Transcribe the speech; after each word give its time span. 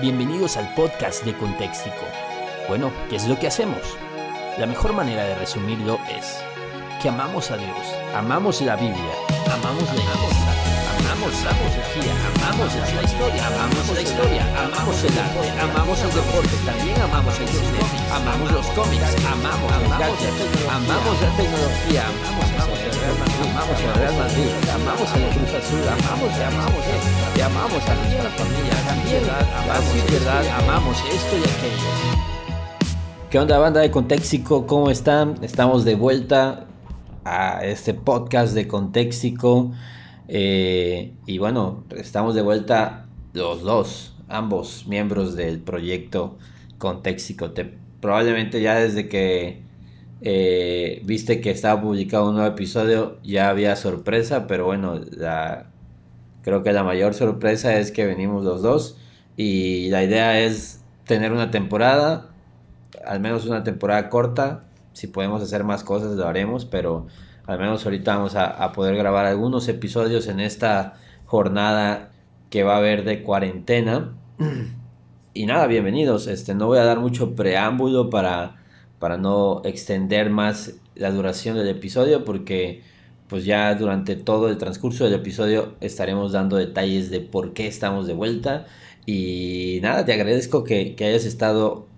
Bienvenidos 0.00 0.56
al 0.56 0.74
podcast 0.74 1.24
de 1.24 1.36
Contextico. 1.36 2.04
Bueno, 2.68 2.90
¿qué 3.08 3.14
es 3.14 3.28
lo 3.28 3.38
que 3.38 3.46
hacemos? 3.46 3.78
La 4.58 4.66
mejor 4.66 4.92
manera 4.92 5.22
de 5.22 5.36
resumirlo 5.36 6.00
es 6.10 6.36
que 7.00 7.10
amamos 7.10 7.52
a 7.52 7.56
Dios, 7.56 7.78
amamos 8.12 8.60
la 8.60 8.74
Biblia, 8.74 9.14
amamos 9.46 9.84
la 9.94 10.02
iglesia, 10.02 10.73
amamos 11.24 11.44
la 11.44 11.54
filosofía, 11.54 12.12
amamos 12.36 12.74
la 12.92 13.02
historia, 13.02 13.46
amamos 13.46 13.88
la 13.94 14.00
historia, 14.02 14.44
amamos 14.60 15.04
el 15.04 15.18
arte, 15.18 15.48
amamos 15.56 15.98
el 16.04 16.12
deporte, 16.12 16.56
también 16.66 17.00
amamos 17.00 17.40
el 17.40 17.48
cine, 17.48 17.80
amamos 18.12 18.52
los 18.52 18.66
cómics, 18.76 19.16
amamos 19.24 19.72
los 19.72 19.98
gadgets, 19.98 20.68
amamos 20.68 21.16
la 21.22 21.30
tecnología, 21.32 22.04
amamos 22.04 22.44
el 22.52 22.92
Real 23.00 23.16
Madrid, 23.16 23.40
amamos 23.40 23.80
el 23.80 23.94
Real 23.94 24.16
Madrid, 24.20 24.50
amamos 24.68 25.08
la 25.16 25.28
Cruz 25.32 25.52
Azul, 25.56 25.84
amamos 25.88 26.32
amamos 26.44 26.84
y 27.36 27.40
amamos 27.40 27.82
a 27.88 27.94
nuestra 27.94 28.30
familia, 28.36 28.76
también 28.84 29.24
amamos, 29.24 30.12
verdad, 30.12 30.44
amamos 30.60 30.96
esto 31.08 31.36
y 31.36 31.44
aquello. 31.48 31.90
¿Qué 33.30 33.38
onda 33.38 33.58
banda 33.58 33.80
de 33.80 33.90
Contextico? 33.90 34.66
¿Cómo 34.66 34.90
están? 34.90 35.38
Estamos 35.40 35.86
de 35.86 35.94
vuelta 35.94 36.66
a 37.24 37.64
este 37.64 37.94
podcast 37.94 38.52
de 38.52 38.68
Contextico. 38.68 39.72
Eh, 40.28 41.12
y 41.26 41.38
bueno, 41.38 41.84
estamos 41.96 42.34
de 42.34 42.42
vuelta 42.42 43.06
los 43.32 43.62
dos, 43.62 44.14
ambos 44.28 44.86
miembros 44.86 45.34
del 45.36 45.60
proyecto 45.60 46.38
Contextico. 46.78 47.52
Te, 47.52 47.74
probablemente 48.00 48.60
ya 48.60 48.76
desde 48.76 49.08
que 49.08 49.62
eh, 50.20 51.02
viste 51.04 51.40
que 51.40 51.50
estaba 51.50 51.80
publicado 51.80 52.28
un 52.28 52.36
nuevo 52.36 52.48
episodio 52.48 53.18
ya 53.22 53.48
había 53.50 53.76
sorpresa, 53.76 54.46
pero 54.46 54.66
bueno, 54.66 55.00
la, 55.10 55.70
creo 56.42 56.62
que 56.62 56.72
la 56.72 56.84
mayor 56.84 57.14
sorpresa 57.14 57.78
es 57.78 57.92
que 57.92 58.06
venimos 58.06 58.44
los 58.44 58.62
dos 58.62 58.98
y 59.36 59.88
la 59.90 60.02
idea 60.04 60.40
es 60.40 60.82
tener 61.06 61.32
una 61.32 61.50
temporada, 61.50 62.30
al 63.04 63.20
menos 63.20 63.46
una 63.46 63.64
temporada 63.64 64.08
corta. 64.08 64.64
Si 64.92 65.08
podemos 65.08 65.42
hacer 65.42 65.64
más 65.64 65.84
cosas 65.84 66.12
lo 66.16 66.26
haremos, 66.26 66.64
pero 66.64 67.06
al 67.46 67.58
menos 67.58 67.84
ahorita 67.84 68.16
vamos 68.16 68.34
a, 68.36 68.72
poder 68.72 68.96
grabar 68.96 69.26
algunos 69.26 69.68
episodios 69.68 70.28
en 70.28 70.40
esta 70.40 70.94
jornada 71.26 72.10
que 72.50 72.62
va 72.62 72.74
a 72.74 72.78
haber 72.78 73.04
de 73.04 73.22
cuarentena. 73.22 74.14
Y 75.36 75.46
nada, 75.46 75.66
bienvenidos. 75.66 76.28
Este, 76.28 76.54
no 76.54 76.68
voy 76.68 76.78
a 76.78 76.84
dar 76.84 77.00
mucho 77.00 77.34
preámbulo 77.34 78.08
para, 78.08 78.62
para 79.00 79.16
no 79.16 79.62
extender 79.64 80.30
más 80.30 80.74
la 80.94 81.10
duración 81.10 81.56
del 81.56 81.66
episodio 81.66 82.24
porque 82.24 82.82
pues 83.26 83.44
ya 83.44 83.74
durante 83.74 84.14
todo 84.14 84.48
el 84.48 84.58
transcurso 84.58 85.02
del 85.02 85.14
episodio 85.14 85.74
estaremos 85.80 86.30
dando 86.30 86.56
detalles 86.56 87.10
de 87.10 87.18
por 87.18 87.52
qué 87.52 87.66
estamos 87.66 88.06
de 88.06 88.14
vuelta. 88.14 88.66
Y 89.06 89.80
nada, 89.82 90.04
te 90.04 90.12
agradezco 90.12 90.62
que, 90.62 90.94
que 90.94 91.04
hayas 91.06 91.24
estado 91.24 91.88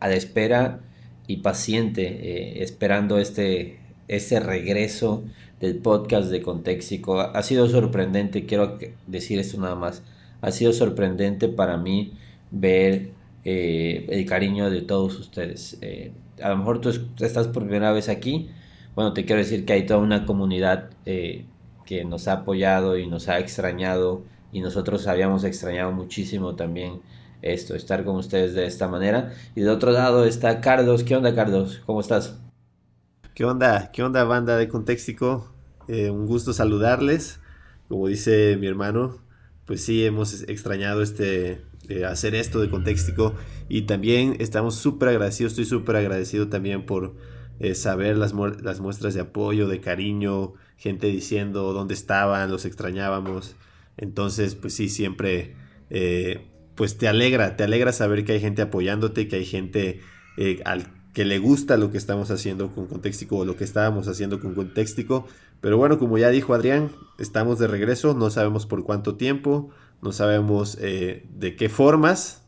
a 0.00 0.08
la 0.08 0.14
espera 0.14 0.80
y 1.26 1.38
paciente 1.38 2.02
eh, 2.06 2.62
esperando 2.62 3.18
este, 3.18 3.78
este 4.08 4.40
regreso 4.40 5.24
del 5.60 5.78
podcast 5.78 6.30
de 6.30 6.42
Contextico. 6.42 7.20
Ha 7.20 7.42
sido 7.42 7.68
sorprendente, 7.68 8.46
quiero 8.46 8.78
decir 9.06 9.38
esto 9.38 9.60
nada 9.60 9.74
más, 9.74 10.02
ha 10.40 10.50
sido 10.50 10.72
sorprendente 10.72 11.48
para 11.48 11.76
mí 11.76 12.12
ver 12.50 13.10
eh, 13.44 14.06
el 14.08 14.26
cariño 14.26 14.70
de 14.70 14.82
todos 14.82 15.18
ustedes. 15.18 15.78
Eh, 15.80 16.12
a 16.42 16.50
lo 16.50 16.58
mejor 16.58 16.80
tú 16.80 16.90
estás 17.20 17.48
por 17.48 17.64
primera 17.64 17.92
vez 17.92 18.08
aquí, 18.08 18.50
bueno, 18.94 19.12
te 19.12 19.24
quiero 19.24 19.40
decir 19.40 19.64
que 19.64 19.74
hay 19.74 19.86
toda 19.86 20.00
una 20.00 20.24
comunidad 20.24 20.90
eh, 21.04 21.44
que 21.84 22.04
nos 22.04 22.28
ha 22.28 22.32
apoyado 22.32 22.98
y 22.98 23.06
nos 23.06 23.28
ha 23.28 23.38
extrañado 23.38 24.24
y 24.52 24.60
nosotros 24.60 25.06
habíamos 25.06 25.44
extrañado 25.44 25.92
muchísimo 25.92 26.56
también 26.56 27.00
esto, 27.42 27.74
estar 27.74 28.04
con 28.04 28.16
ustedes 28.16 28.54
de 28.54 28.66
esta 28.66 28.88
manera. 28.88 29.32
Y 29.54 29.60
de 29.60 29.70
otro 29.70 29.92
lado 29.92 30.24
está 30.24 30.60
Carlos. 30.60 31.04
¿Qué 31.04 31.14
onda, 31.14 31.34
Carlos? 31.34 31.82
¿Cómo 31.86 32.00
estás? 32.00 32.45
¿Qué 33.36 33.44
onda? 33.44 33.92
¿Qué 33.92 34.02
onda, 34.02 34.24
banda 34.24 34.56
de 34.56 34.66
Contextico? 34.66 35.52
Eh, 35.88 36.08
un 36.08 36.24
gusto 36.24 36.54
saludarles. 36.54 37.38
Como 37.86 38.08
dice 38.08 38.56
mi 38.56 38.66
hermano, 38.66 39.18
pues 39.66 39.84
sí, 39.84 40.06
hemos 40.06 40.44
extrañado 40.44 41.02
este, 41.02 41.60
eh, 41.90 42.06
hacer 42.06 42.34
esto 42.34 42.62
de 42.62 42.70
Contextico. 42.70 43.34
Y 43.68 43.82
también 43.82 44.36
estamos 44.38 44.76
súper 44.76 45.10
agradecidos, 45.10 45.52
estoy 45.52 45.66
súper 45.66 45.96
agradecido 45.96 46.48
también 46.48 46.86
por 46.86 47.14
eh, 47.60 47.74
saber 47.74 48.16
las, 48.16 48.32
mu 48.32 48.46
las 48.46 48.80
muestras 48.80 49.12
de 49.12 49.20
apoyo, 49.20 49.68
de 49.68 49.82
cariño, 49.82 50.54
gente 50.78 51.08
diciendo 51.08 51.74
dónde 51.74 51.92
estaban, 51.92 52.50
los 52.50 52.64
extrañábamos. 52.64 53.54
Entonces, 53.98 54.54
pues 54.54 54.72
sí, 54.72 54.88
siempre, 54.88 55.56
pues 56.74 56.96
te 56.96 57.06
alegra, 57.06 57.54
te 57.56 57.64
alegra 57.64 57.92
saber 57.92 58.24
que 58.24 58.32
hay 58.32 58.40
gente 58.40 58.62
apoyándote, 58.62 59.28
que 59.28 59.36
hay 59.36 59.44
gente 59.44 60.00
al 60.64 60.95
que 61.16 61.24
le 61.24 61.38
gusta 61.38 61.78
lo 61.78 61.90
que 61.90 61.96
estamos 61.96 62.30
haciendo 62.30 62.74
con 62.74 62.88
Contextico 62.88 63.38
o 63.38 63.46
lo 63.46 63.56
que 63.56 63.64
estábamos 63.64 64.06
haciendo 64.06 64.38
con 64.38 64.54
Contextico. 64.54 65.26
Pero 65.62 65.78
bueno, 65.78 65.98
como 65.98 66.18
ya 66.18 66.28
dijo 66.28 66.52
Adrián, 66.52 66.92
estamos 67.16 67.58
de 67.58 67.66
regreso, 67.66 68.12
no 68.12 68.28
sabemos 68.28 68.66
por 68.66 68.84
cuánto 68.84 69.14
tiempo, 69.14 69.70
no 70.02 70.12
sabemos 70.12 70.76
eh, 70.78 71.26
de 71.30 71.56
qué 71.56 71.70
formas, 71.70 72.42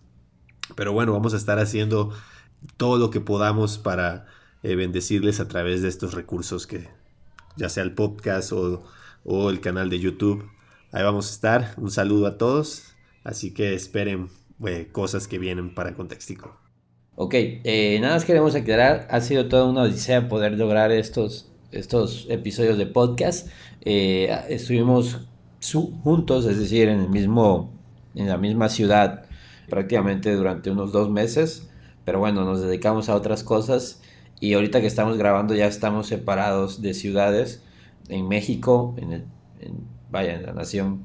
pero 0.74 0.92
bueno, 0.92 1.14
vamos 1.14 1.32
a 1.32 1.38
estar 1.38 1.58
haciendo 1.58 2.12
todo 2.76 2.98
lo 2.98 3.08
que 3.08 3.22
podamos 3.22 3.78
para 3.78 4.26
eh, 4.62 4.76
bendecirles 4.76 5.40
a 5.40 5.48
través 5.48 5.80
de 5.80 5.88
estos 5.88 6.12
recursos 6.12 6.66
que 6.66 6.90
ya 7.56 7.70
sea 7.70 7.84
el 7.84 7.94
podcast 7.94 8.52
o, 8.52 8.84
o 9.24 9.48
el 9.48 9.62
canal 9.62 9.88
de 9.88 9.98
YouTube. 9.98 10.44
Ahí 10.92 11.02
vamos 11.02 11.30
a 11.30 11.32
estar. 11.32 11.74
Un 11.78 11.90
saludo 11.90 12.26
a 12.26 12.36
todos. 12.36 12.94
Así 13.24 13.54
que 13.54 13.72
esperen 13.72 14.28
eh, 14.66 14.90
cosas 14.92 15.26
que 15.26 15.38
vienen 15.38 15.74
para 15.74 15.94
Contextico. 15.94 16.67
Ok, 17.20 17.34
eh, 17.34 17.98
nada 18.00 18.14
más 18.14 18.24
queremos 18.24 18.54
aclarar, 18.54 19.08
ha 19.10 19.20
sido 19.20 19.48
toda 19.48 19.64
una 19.64 19.82
odisea 19.82 20.28
poder 20.28 20.52
lograr 20.52 20.92
estos, 20.92 21.50
estos 21.72 22.28
episodios 22.30 22.78
de 22.78 22.86
podcast. 22.86 23.48
Eh, 23.80 24.30
estuvimos 24.48 25.26
juntos, 26.04 26.44
es 26.44 26.60
decir, 26.60 26.88
en 26.88 27.00
el 27.00 27.08
mismo, 27.08 27.72
en 28.14 28.28
la 28.28 28.36
misma 28.38 28.68
ciudad, 28.68 29.24
prácticamente 29.68 30.32
durante 30.32 30.70
unos 30.70 30.92
dos 30.92 31.10
meses. 31.10 31.68
Pero 32.04 32.20
bueno, 32.20 32.44
nos 32.44 32.60
dedicamos 32.60 33.08
a 33.08 33.16
otras 33.16 33.42
cosas 33.42 34.00
y 34.38 34.54
ahorita 34.54 34.80
que 34.80 34.86
estamos 34.86 35.18
grabando 35.18 35.56
ya 35.56 35.66
estamos 35.66 36.06
separados 36.06 36.82
de 36.82 36.94
ciudades 36.94 37.64
en 38.08 38.28
México, 38.28 38.94
en, 38.96 39.12
el, 39.12 39.24
en 39.58 39.74
vaya, 40.08 40.36
en 40.36 40.46
la 40.46 40.52
nación 40.52 41.04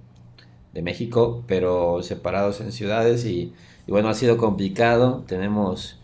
de 0.76 0.84
México, 0.84 1.44
pero 1.48 2.04
separados 2.04 2.62
en 2.62 2.72
ciudades 2.72 3.26
y, 3.26 3.52
y 3.88 3.92
bueno, 3.92 4.10
ha 4.10 4.14
sido 4.14 4.38
complicado. 4.38 5.24
Tenemos 5.26 5.98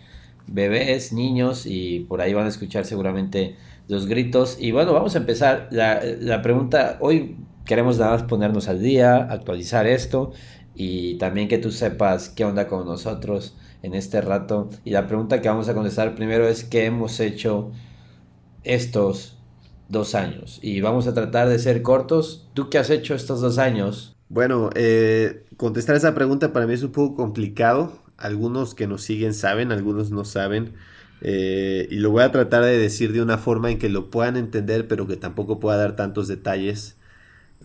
bebés, 0.52 1.14
niños 1.14 1.66
y 1.66 2.02
por 2.02 2.22
ahí 2.22 2.34
van 2.34 2.46
a 2.46 2.50
escuchar 2.50 2.86
seguramente 2.86 3.56
los 3.88 4.08
gritos. 4.08 4.58
Y 4.60 4.72
bueno, 4.72 4.94
vamos 4.94 5.16
a 5.16 5.20
empezar. 5.20 5.68
La, 5.72 6.02
la, 6.20 6.42
pregunta, 6.42 6.98
hoy 7.00 7.38
queremos 7.66 7.98
nada 7.98 8.12
más 8.12 8.24
ponernos 8.24 8.68
al 8.68 8.82
día, 8.82 9.18
actualizar 9.18 9.88
esto 9.88 10.32
y 10.76 11.16
también 11.16 11.48
que 11.48 11.58
tú 11.58 11.72
sepas 11.72 12.30
qué 12.30 12.46
onda 12.46 12.68
con 12.68 12.86
nosotros 12.86 13.56
en 13.84 13.94
este 13.94 14.22
rato. 14.22 14.70
Y 14.86 14.92
la 14.92 15.08
pregunta 15.08 15.42
que 15.42 15.50
vamos 15.50 15.70
a 15.70 15.74
contestar 15.74 16.16
primero 16.16 16.48
es 16.48 16.64
qué 16.64 16.86
hemos 16.86 17.20
hecho 17.20 17.72
estos 18.64 19.38
dos 19.88 20.16
años. 20.16 20.60
Y 20.62 20.82
vamos 20.82 21.08
a 21.08 21.14
tratar 21.14 21.50
de 21.50 21.60
ser 21.60 21.82
cortos. 21.82 22.48
¿Tú 22.54 22.70
qué 22.70 22.78
has 22.78 22.90
hecho 22.90 23.16
estos 23.16 23.42
dos 23.42 23.58
años? 23.58 24.16
Bueno, 24.30 24.70
eh, 24.76 25.46
contestar 25.58 25.96
esa 25.96 26.14
pregunta 26.14 26.54
para 26.54 26.68
mí 26.68 26.74
es 26.76 26.84
un 26.84 26.92
poco 26.92 27.16
complicado 27.16 28.09
algunos 28.20 28.76
que 28.76 28.88
nos 28.88 29.02
siguen 29.04 29.34
saben, 29.34 29.72
algunos 29.72 30.12
no 30.12 30.26
saben. 30.26 30.74
Eh, 31.22 31.88
y 31.92 31.96
lo 31.96 32.12
voy 32.12 32.24
a 32.24 32.32
tratar 32.32 32.64
de 32.64 32.78
decir 32.78 33.12
de 33.12 33.22
una 33.22 33.38
forma 33.38 33.72
en 33.72 33.80
que 33.80 33.90
lo 33.90 34.10
puedan 34.10 34.38
entender, 34.38 34.88
pero 34.88 35.08
que 35.08 35.18
tampoco 35.18 35.60
pueda 35.60 35.78
dar 35.78 35.96
tantos 35.96 36.28
detalles. 36.28 36.96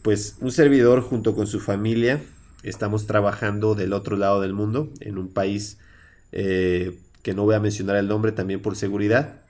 Pues 0.02 0.36
un 0.40 0.52
servidor 0.52 1.02
junto 1.02 1.34
con 1.34 1.46
su 1.46 1.60
familia 1.60 2.20
estamos 2.62 3.06
trabajando 3.06 3.74
del 3.74 3.92
otro 3.92 4.16
lado 4.16 4.40
del 4.40 4.54
mundo, 4.54 4.90
en 5.00 5.18
un 5.18 5.28
país 5.28 5.78
eh, 6.32 6.98
que 7.22 7.34
no 7.34 7.44
voy 7.44 7.54
a 7.54 7.60
mencionar 7.60 7.96
el 7.96 8.08
nombre 8.08 8.32
también 8.32 8.60
por 8.62 8.76
seguridad. 8.76 9.40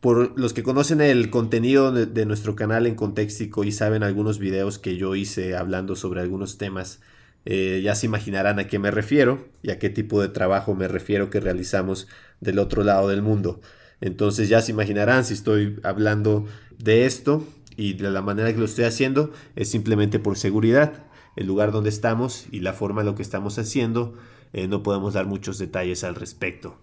Por 0.00 0.38
los 0.38 0.54
que 0.54 0.62
conocen 0.62 1.00
el 1.00 1.28
contenido 1.30 1.92
de, 1.92 2.06
de 2.06 2.24
nuestro 2.24 2.56
canal 2.56 2.86
en 2.86 2.94
Contextico 2.94 3.64
y 3.64 3.72
saben 3.72 4.02
algunos 4.02 4.38
videos 4.38 4.78
que 4.78 4.96
yo 4.96 5.14
hice 5.14 5.56
hablando 5.56 5.96
sobre 5.96 6.22
algunos 6.22 6.56
temas, 6.56 7.00
eh, 7.44 7.80
ya 7.82 7.94
se 7.94 8.06
imaginarán 8.06 8.58
a 8.58 8.66
qué 8.66 8.78
me 8.78 8.90
refiero 8.90 9.48
y 9.62 9.70
a 9.70 9.78
qué 9.78 9.90
tipo 9.90 10.20
de 10.20 10.28
trabajo 10.28 10.74
me 10.74 10.88
refiero 10.88 11.30
que 11.30 11.40
realizamos 11.40 12.08
del 12.40 12.58
otro 12.58 12.84
lado 12.84 13.08
del 13.08 13.22
mundo. 13.22 13.60
Entonces 14.00 14.48
ya 14.48 14.62
se 14.62 14.72
imaginarán 14.72 15.24
si 15.24 15.34
estoy 15.34 15.78
hablando 15.82 16.46
de 16.78 17.06
esto 17.06 17.46
y 17.76 17.94
de 17.94 18.10
la 18.10 18.22
manera 18.22 18.52
que 18.52 18.58
lo 18.58 18.64
estoy 18.64 18.84
haciendo 18.84 19.32
es 19.56 19.70
simplemente 19.70 20.18
por 20.18 20.36
seguridad. 20.36 21.04
El 21.36 21.46
lugar 21.46 21.72
donde 21.72 21.90
estamos 21.90 22.46
y 22.50 22.60
la 22.60 22.72
forma 22.72 23.02
en 23.02 23.06
lo 23.06 23.14
que 23.14 23.22
estamos 23.22 23.58
haciendo 23.58 24.14
eh, 24.52 24.68
no 24.68 24.82
podemos 24.82 25.14
dar 25.14 25.26
muchos 25.26 25.58
detalles 25.58 26.04
al 26.04 26.14
respecto. 26.14 26.78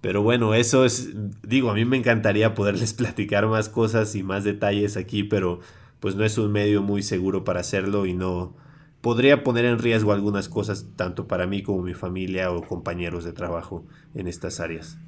Pero 0.00 0.22
bueno, 0.22 0.54
eso 0.54 0.84
es, 0.84 1.10
digo, 1.46 1.70
a 1.70 1.74
mí 1.74 1.84
me 1.84 1.96
encantaría 1.96 2.54
poderles 2.54 2.94
platicar 2.94 3.46
más 3.46 3.68
cosas 3.68 4.14
y 4.14 4.22
más 4.22 4.44
detalles 4.44 4.96
aquí, 4.96 5.24
pero 5.24 5.60
pues 6.00 6.14
no 6.14 6.24
es 6.24 6.38
un 6.38 6.50
medio 6.50 6.82
muy 6.82 7.02
seguro 7.02 7.44
para 7.44 7.60
hacerlo 7.60 8.06
y 8.06 8.14
no, 8.14 8.56
podría 9.00 9.42
poner 9.42 9.64
en 9.64 9.78
riesgo 9.78 10.12
algunas 10.12 10.48
cosas, 10.48 10.86
tanto 10.96 11.26
para 11.26 11.46
mí 11.46 11.62
como 11.62 11.82
mi 11.82 11.94
familia 11.94 12.50
o 12.50 12.62
compañeros 12.62 13.24
de 13.24 13.32
trabajo 13.32 13.86
en 14.14 14.28
estas 14.28 14.60
áreas. 14.60 14.98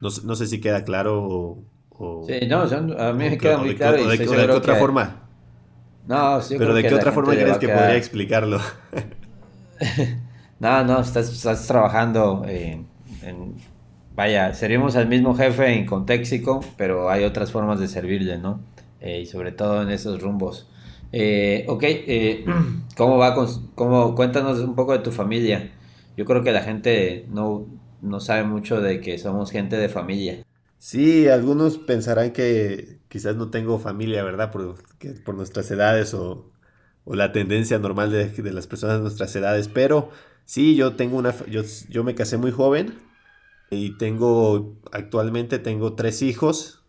No, 0.00 0.08
no 0.24 0.34
sé 0.34 0.46
si 0.46 0.60
queda 0.60 0.84
claro 0.84 1.24
o... 1.98 2.26
sí, 2.26 2.46
no, 2.48 2.62
a 2.62 3.12
mí 3.12 3.30
me 3.30 3.38
queda 3.38 3.58
muy 3.58 3.74
claro. 3.74 4.06
de, 4.06 4.18
qué 4.18 4.28
otra 4.50 4.76
forma. 4.76 5.28
No, 6.06 6.40
sí, 6.42 6.56
Pero 6.58 6.74
¿de 6.74 6.82
qué 6.82 6.94
otra 6.94 7.12
forma 7.12 7.32
crees 7.32 7.58
que 7.58 7.68
podría 7.68 7.96
explicarlo? 7.96 8.58
no, 10.60 10.84
no, 10.84 11.00
estás, 11.00 11.32
estás 11.32 11.66
trabajando 11.66 12.44
en, 12.46 12.86
Vaya, 14.14 14.54
servimos 14.54 14.94
al 14.94 15.08
mismo 15.08 15.34
jefe 15.34 15.76
en 15.76 15.86
Contéxico, 15.86 16.60
pero 16.76 17.10
hay 17.10 17.24
otras 17.24 17.50
formas 17.50 17.80
de 17.80 17.88
servirle, 17.88 18.38
¿no? 18.38 18.60
Eh, 19.00 19.22
y 19.22 19.26
sobre 19.26 19.50
todo 19.50 19.82
en 19.82 19.90
esos 19.90 20.22
rumbos. 20.22 20.68
Eh, 21.16 21.64
ok, 21.68 21.82
eh, 21.84 22.44
¿cómo 22.96 23.18
va? 23.18 23.36
Con, 23.36 23.68
cómo, 23.76 24.16
cuéntanos 24.16 24.58
un 24.58 24.74
poco 24.74 24.92
de 24.92 24.98
tu 24.98 25.12
familia. 25.12 25.70
Yo 26.16 26.24
creo 26.24 26.42
que 26.42 26.50
la 26.50 26.62
gente 26.62 27.24
no, 27.30 27.66
no 28.02 28.18
sabe 28.18 28.42
mucho 28.42 28.80
de 28.80 29.00
que 29.00 29.16
somos 29.18 29.52
gente 29.52 29.76
de 29.76 29.88
familia. 29.88 30.44
Sí, 30.78 31.28
algunos 31.28 31.78
pensarán 31.78 32.32
que 32.32 32.98
quizás 33.08 33.36
no 33.36 33.50
tengo 33.50 33.78
familia, 33.78 34.24
¿verdad? 34.24 34.50
Por, 34.50 34.74
por 35.24 35.36
nuestras 35.36 35.70
edades 35.70 36.14
o, 36.14 36.50
la 37.06 37.30
tendencia 37.32 37.78
normal 37.78 38.10
de, 38.10 38.52
las 38.52 38.66
personas 38.66 38.96
de 38.96 39.02
nuestras 39.02 39.36
edades. 39.36 39.68
Pero 39.68 40.10
sí, 40.46 40.74
yo 40.74 40.96
tengo 40.96 41.16
una. 41.16 41.32
Yo, 41.46 41.62
yo 41.90 42.02
me 42.02 42.16
casé 42.16 42.38
muy 42.38 42.50
joven 42.50 42.98
y 43.70 43.96
tengo. 43.98 44.80
Actualmente 44.90 45.60
tengo 45.60 45.94
tres 45.94 46.22
hijos. 46.22 46.83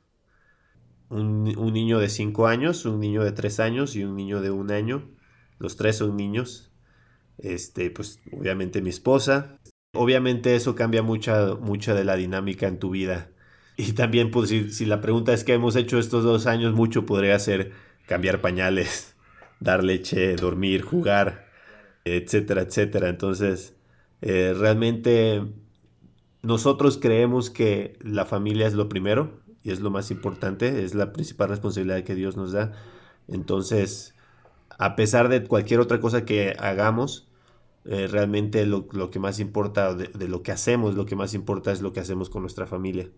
Un, 1.16 1.58
un 1.58 1.74
niño 1.74 2.00
de 2.00 2.10
cinco 2.10 2.48
años, 2.48 2.86
un 2.86 3.00
niño 3.00 3.24
de 3.24 3.32
tres 3.32 3.60
años 3.60 3.96
y 3.96 4.04
un 4.04 4.16
niño 4.16 4.42
de 4.42 4.52
un 4.52 4.72
año. 4.72 5.10
Los 5.60 5.78
tres 5.78 5.98
son 5.98 6.18
niños. 6.18 6.72
Este, 7.38 7.90
pues 7.90 8.20
obviamente 8.32 8.82
mi 8.82 8.90
esposa. 8.90 9.60
Obviamente 9.94 10.56
eso 10.56 10.76
cambia 10.76 11.04
mucha, 11.04 11.56
mucha 11.56 11.94
de 11.94 12.04
la 12.04 12.16
dinámica 12.16 12.68
en 12.68 12.80
tu 12.80 12.90
vida 12.92 13.30
y 13.78 13.94
también, 13.94 14.32
pues, 14.32 14.50
si, 14.50 14.86
la 14.86 15.02
pregunta 15.02 15.34
es 15.34 15.44
qué 15.44 15.54
hemos 15.54 15.76
hecho 15.76 16.00
estos 16.00 16.24
dos 16.24 16.48
años, 16.48 16.74
mucho 16.74 17.06
podría 17.06 17.38
ser 17.40 17.72
cambiar 18.08 18.42
pañales, 18.42 19.16
dar 19.60 19.84
leche, 19.84 20.36
dormir, 20.36 20.82
jugar, 20.82 21.48
etcétera, 22.06 22.62
etcétera. 22.62 23.10
Entonces, 23.10 23.76
eh, 24.22 24.54
realmente 24.58 25.42
nosotros 26.42 26.98
creemos 26.98 27.50
que 27.50 27.98
la 28.02 28.26
familia 28.26 28.68
es 28.68 28.74
lo 28.76 28.88
primero 28.88 29.44
y 29.66 29.72
es 29.72 29.80
lo 29.80 29.90
más 29.90 30.12
importante, 30.12 30.84
es 30.84 30.94
la 30.94 31.12
principal 31.12 31.50
responsabilidad 31.50 32.04
que 32.04 32.14
Dios 32.14 32.38
nos 32.38 32.52
da. 32.52 32.74
Entonces, 33.28 34.14
a 34.78 34.96
pesar 34.96 35.28
de 35.28 35.44
cualquier 35.44 35.80
otra 35.80 36.00
cosa 36.00 36.24
que 36.24 36.56
hagamos, 36.60 37.28
eh, 37.86 38.08
realmente 38.08 38.68
lo, 38.68 38.88
que 39.10 39.18
más 39.18 39.40
importa 39.40 39.96
de, 39.96 40.08
de, 40.08 40.28
lo 40.28 40.44
que 40.44 40.52
hacemos, 40.52 40.94
lo 40.94 41.08
que 41.08 41.16
más 41.16 41.34
importa 41.34 41.72
es 41.72 41.82
lo 41.82 41.94
que 41.94 42.00
hacemos 42.00 42.30
con 42.30 42.44
nuestra 42.44 42.68
familia. 42.68 43.10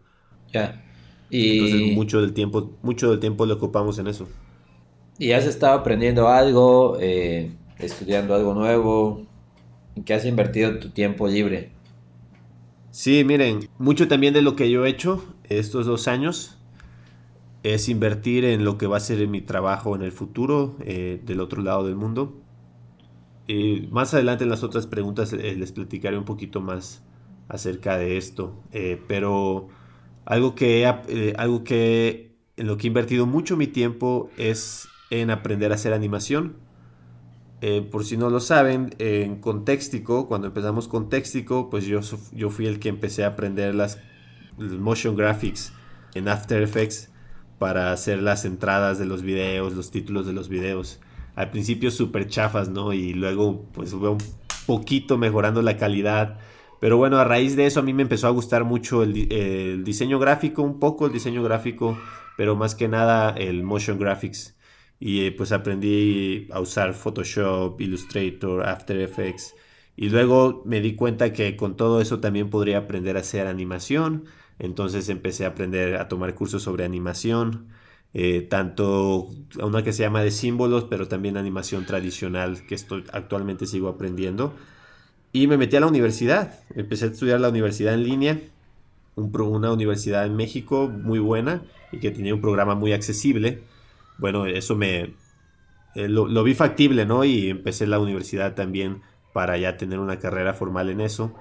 Ya. 0.54 0.86
Y... 1.30 1.60
Entonces 1.60 1.96
mucho 1.98 2.22
del 2.22 2.34
tiempo, 2.34 2.78
mucho 2.82 3.12
del 3.12 3.20
tiempo 3.20 3.46
lo 3.46 3.56
ocupamos 3.56 4.00
en 4.00 4.08
eso. 4.08 4.26
¿Y 5.20 5.34
has 5.34 5.46
estado 5.46 5.78
aprendiendo 5.78 6.30
algo, 6.30 6.98
eh, 7.02 7.52
estudiando 7.78 8.34
algo 8.36 8.54
nuevo? 8.54 9.28
¿En 9.98 10.04
qué 10.06 10.14
has 10.14 10.26
invertido 10.26 10.80
tu 10.80 10.92
tiempo 10.92 11.28
libre? 11.28 11.72
Sí, 12.92 13.26
miren, 13.26 13.68
mucho 13.78 14.08
también 14.08 14.34
de 14.34 14.42
lo 14.42 14.56
que 14.56 14.72
yo 14.72 14.86
he 14.86 14.90
hecho 14.90 15.24
estos 15.50 15.86
dos 15.86 16.08
años 16.08 16.58
es 17.64 17.90
invertir 17.90 18.46
en 18.46 18.64
lo 18.64 18.78
que 18.78 18.88
va 18.88 18.98
a 18.98 19.02
ser 19.02 19.28
mi 19.28 19.42
trabajo 19.42 19.96
en 19.96 20.02
el 20.02 20.12
futuro, 20.12 20.78
eh, 20.82 21.22
del 21.26 21.40
otro 21.40 21.62
lado 21.62 21.86
del 21.86 21.96
mundo. 21.96 22.42
Y 23.48 23.88
más 23.92 24.14
adelante 24.14 24.44
en 24.44 24.50
las 24.50 24.64
otras 24.64 24.88
preguntas 24.88 25.34
eh, 25.34 25.56
les 25.56 25.72
platicaré 25.72 26.18
un 26.18 26.26
poquito 26.26 26.62
más 26.62 27.04
acerca 27.50 27.98
de 27.98 28.18
esto. 28.18 28.62
pero 29.08 29.70
algo 30.28 30.56
que, 30.56 30.84
eh, 31.08 31.34
algo 31.38 31.64
que 31.64 32.36
en 32.58 32.68
lo 32.68 32.78
que 32.78 32.88
he 32.88 32.90
invertido 32.90 33.26
mucho 33.26 33.56
mi 33.56 33.68
tiempo 33.68 34.30
es 34.36 34.90
en 35.10 35.32
aprender 35.32 35.72
a 35.72 35.76
hacer 35.76 35.94
animación. 35.94 36.58
Eh, 37.62 37.82
por 37.90 38.04
si 38.04 38.18
no 38.18 38.30
lo 38.30 38.42
saben, 38.42 38.94
en 39.00 39.40
Contextico, 39.40 40.28
cuando 40.28 40.48
empezamos 40.48 40.90
Contextico, 40.90 41.70
pues 41.70 41.86
yo, 41.86 42.02
yo 42.34 42.50
fui 42.50 42.68
el 42.68 42.80
que 42.80 42.90
empecé 42.90 43.24
a 43.24 43.28
aprender 43.28 43.74
las 43.74 44.00
motion 44.58 45.16
graphics 45.16 45.74
en 46.14 46.28
After 46.28 46.62
Effects 46.62 47.10
para 47.60 47.92
hacer 47.92 48.22
las 48.22 48.46
entradas 48.46 49.00
de 49.00 49.06
los 49.06 49.22
videos, 49.22 49.74
los 49.74 49.92
títulos 49.92 50.26
de 50.26 50.34
los 50.34 50.50
videos. 50.50 51.00
Al 51.36 51.52
principio 51.52 51.92
súper 51.92 52.28
chafas, 52.28 52.70
¿no? 52.70 52.94
Y 52.94 53.14
luego 53.14 53.66
pues 53.74 53.94
un 53.94 54.18
poquito 54.66 55.18
mejorando 55.18 55.62
la 55.62 55.78
calidad 55.78 56.40
pero 56.80 56.98
bueno, 56.98 57.18
a 57.18 57.24
raíz 57.24 57.56
de 57.56 57.66
eso 57.66 57.80
a 57.80 57.84
mí 57.84 57.94
me 57.94 58.04
empezó 58.04 58.28
a 58.28 58.32
gustar 58.32 58.64
mucho 58.64 59.04
el, 59.04 59.84
diseño 59.84 60.20
gráfico, 60.20 60.62
un 60.62 60.80
poco 60.80 61.08
el 61.08 61.14
diseño 61.14 61.44
gráfico, 61.44 61.98
pero 62.38 62.56
más 62.56 62.76
que 62.76 62.88
nada 62.88 63.32
el 63.32 63.64
motion 63.64 63.98
graphics. 63.98 64.56
Y 65.00 65.26
eh, 65.26 65.32
pues 65.32 65.52
aprendí 65.52 66.48
a 66.52 66.60
usar 66.60 66.94
Photoshop, 66.94 67.80
Illustrator, 67.82 68.68
After 68.68 69.00
Effects. 69.00 69.56
Y 69.96 70.10
luego 70.10 70.62
me 70.66 70.80
di 70.80 70.96
cuenta 70.96 71.34
que 71.34 71.56
con 71.56 71.76
todo 71.76 72.02
eso 72.02 72.20
también 72.20 72.50
podría 72.50 72.80
aprender 72.80 73.18
a 73.18 73.22
hacer 73.22 73.48
animación. 73.48 74.26
Entonces 74.60 75.10
empecé 75.10 75.46
a 75.46 75.50
aprender 75.50 75.96
a 75.96 76.08
tomar 76.08 76.34
cursos 76.36 76.64
sobre 76.64 76.86
animación. 76.86 77.68
Eh, 78.14 78.42
tanto 78.42 79.30
una 79.62 79.84
que 79.84 79.94
se 79.94 80.04
llama 80.04 80.24
de 80.24 80.32
símbolos, 80.32 80.86
pero 80.86 81.08
también 81.08 81.38
animación 81.38 81.86
tradicional 81.86 82.66
que 82.66 82.76
estoy, 82.76 83.04
actualmente 83.14 83.66
sigo 83.66 83.90
aprendiendo. 83.90 84.54
Y 85.34 85.48
me 85.48 85.58
metí 85.58 85.76
a 85.76 85.80
la 85.80 85.88
universidad. 85.88 86.60
Empecé 86.76 87.06
a 87.06 87.08
estudiar 87.10 87.40
la 87.40 87.50
universidad 87.50 87.94
en 87.94 88.04
línea. 88.04 88.40
una 89.16 89.72
universidad 89.72 90.26
en 90.26 90.36
México 90.36 90.88
muy 90.88 91.20
buena 91.20 91.64
y 91.92 92.00
que 92.00 92.12
tenía 92.12 92.34
un 92.34 92.42
programa 92.42 92.76
muy 92.76 92.94
accesible. 92.94 93.62
Bueno, 94.18 94.46
eso 94.46 94.76
me... 94.76 95.14
Eh, 95.96 96.08
lo, 96.08 96.44
vi 96.44 96.54
factible, 96.54 97.06
¿no? 97.06 97.24
Y 97.24 97.50
empecé 97.50 97.88
la 97.88 98.00
universidad 98.00 98.56
también 98.56 99.02
para 99.34 99.58
ya 99.58 99.78
tener 99.78 100.00
una 100.00 100.20
carrera 100.20 100.54
formal 100.54 100.90
en 100.90 101.02
eso. 101.02 101.36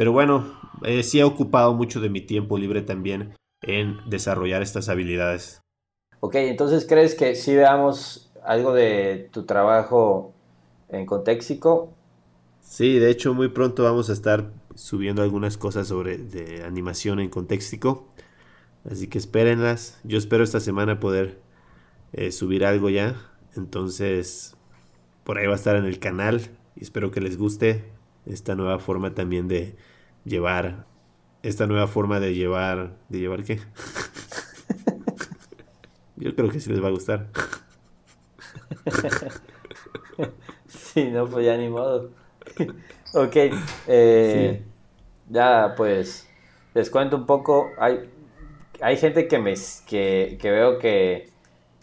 Pero 0.00 0.12
bueno, 0.12 0.58
eh, 0.82 1.02
sí 1.02 1.20
he 1.20 1.24
ocupado 1.24 1.74
mucho 1.74 2.00
de 2.00 2.08
mi 2.08 2.22
tiempo 2.22 2.56
libre 2.56 2.80
también 2.80 3.34
en 3.60 3.98
desarrollar 4.08 4.62
estas 4.62 4.88
habilidades. 4.88 5.60
Ok, 6.20 6.36
entonces 6.36 6.86
crees 6.88 7.14
que 7.14 7.34
si 7.34 7.54
veamos 7.54 8.32
algo 8.42 8.72
de 8.72 9.28
tu 9.30 9.44
trabajo 9.44 10.32
en 10.88 11.04
Contéxico 11.04 11.92
Sí, 12.62 12.98
de 12.98 13.10
hecho 13.10 13.34
muy 13.34 13.48
pronto 13.48 13.84
vamos 13.84 14.08
a 14.08 14.14
estar 14.14 14.50
subiendo 14.74 15.20
algunas 15.20 15.58
cosas 15.58 15.88
sobre 15.88 16.16
de 16.16 16.64
animación 16.64 17.20
en 17.20 17.28
contextico. 17.28 18.08
Así 18.90 19.06
que 19.06 19.18
espérenlas. 19.18 20.00
Yo 20.02 20.16
espero 20.16 20.44
esta 20.44 20.60
semana 20.60 20.98
poder 20.98 21.42
eh, 22.14 22.32
subir 22.32 22.64
algo 22.64 22.88
ya. 22.88 23.16
Entonces, 23.54 24.56
por 25.24 25.36
ahí 25.36 25.46
va 25.46 25.52
a 25.52 25.56
estar 25.56 25.76
en 25.76 25.84
el 25.84 25.98
canal. 25.98 26.40
Y 26.74 26.84
espero 26.84 27.10
que 27.10 27.20
les 27.20 27.36
guste 27.36 27.84
esta 28.24 28.54
nueva 28.54 28.78
forma 28.78 29.14
también 29.14 29.46
de 29.46 29.76
llevar. 30.24 30.86
Esta 31.42 31.66
nueva 31.66 31.86
forma 31.86 32.20
de 32.20 32.34
llevar. 32.34 32.96
¿De 33.08 33.18
llevar 33.18 33.44
qué? 33.44 33.60
Yo 36.16 36.34
creo 36.34 36.50
que 36.50 36.60
sí 36.60 36.70
les 36.70 36.82
va 36.82 36.88
a 36.88 36.92
gustar. 36.92 37.28
sí, 40.66 41.10
no, 41.10 41.26
pues 41.26 41.46
ya 41.46 41.56
ni 41.56 41.68
modo. 41.68 42.10
ok, 43.14 43.36
eh, 43.86 44.62
ya 45.28 45.74
pues 45.76 46.28
les 46.74 46.90
cuento 46.90 47.16
un 47.16 47.26
poco. 47.26 47.70
Hay, 47.78 48.10
hay 48.80 48.96
gente 48.96 49.28
que, 49.28 49.38
me, 49.38 49.54
que, 49.86 50.38
veo 50.42 50.78
que, 50.78 51.30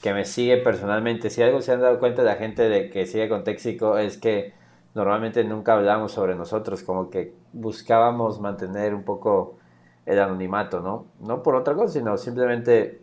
me 0.06 0.26
sigue 0.26 0.58
personalmente. 0.58 1.30
Si 1.30 1.42
algo 1.42 1.62
se 1.62 1.74
han 1.74 1.82
dado 1.82 2.00
cuenta 2.00 2.22
de 2.22 2.30
la 2.30 2.36
gente 2.36 2.70
de 2.70 2.90
que 2.90 3.06
sigue 3.06 3.30
con 3.30 3.44
Téxico 3.44 3.98
es 3.98 4.18
que 4.18 4.54
normalmente 4.94 5.44
nunca 5.44 5.74
hablamos 5.74 6.12
sobre 6.12 6.36
nosotros, 6.36 6.84
como 6.84 7.10
que 7.10 7.34
buscábamos 7.58 8.40
mantener 8.40 8.94
un 8.94 9.04
poco 9.04 9.56
el 10.06 10.20
anonimato, 10.20 10.80
¿no? 10.80 11.06
No 11.20 11.44
por 11.44 11.56
otra 11.56 11.76
cosa, 11.76 11.94
sino 11.94 12.18
simplemente 12.18 13.02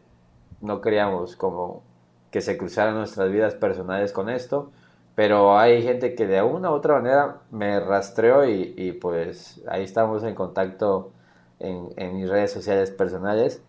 no 0.60 0.80
queríamos 0.80 1.36
como 1.36 1.82
que 2.30 2.40
se 2.40 2.56
cruzaran 2.56 2.94
nuestras 2.94 3.30
vidas 3.30 3.54
personales 3.54 4.12
con 4.12 4.28
esto. 4.28 4.70
Pero 5.14 5.56
hay 5.58 5.82
gente 5.82 6.14
que 6.14 6.26
de 6.26 6.42
una 6.42 6.70
u 6.70 6.74
otra 6.74 6.94
manera 6.94 7.42
me 7.50 7.78
rastreó 7.78 8.44
y, 8.48 8.92
pues 9.00 9.62
ahí 9.68 9.84
estamos 9.84 10.24
en 10.24 10.34
contacto 10.34 11.12
en, 11.60 12.16
mis 12.16 12.28
redes 12.28 12.52
sociales 12.52 12.90
personales. 12.90 13.62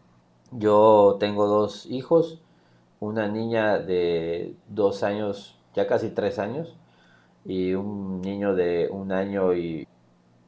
Yo 0.51 1.17
tengo 1.19 1.47
dos 1.47 1.85
hijos, 1.85 2.41
una 2.99 3.27
niña 3.27 3.77
de 3.77 4.55
dos 4.69 5.03
años, 5.03 5.59
ya 5.75 5.87
casi 5.87 6.09
tres 6.09 6.39
años, 6.39 6.75
y 7.45 7.73
un 7.75 8.21
niño 8.21 8.55
de 8.55 8.89
un 8.91 9.11
año 9.11 9.53
y, 9.53 9.84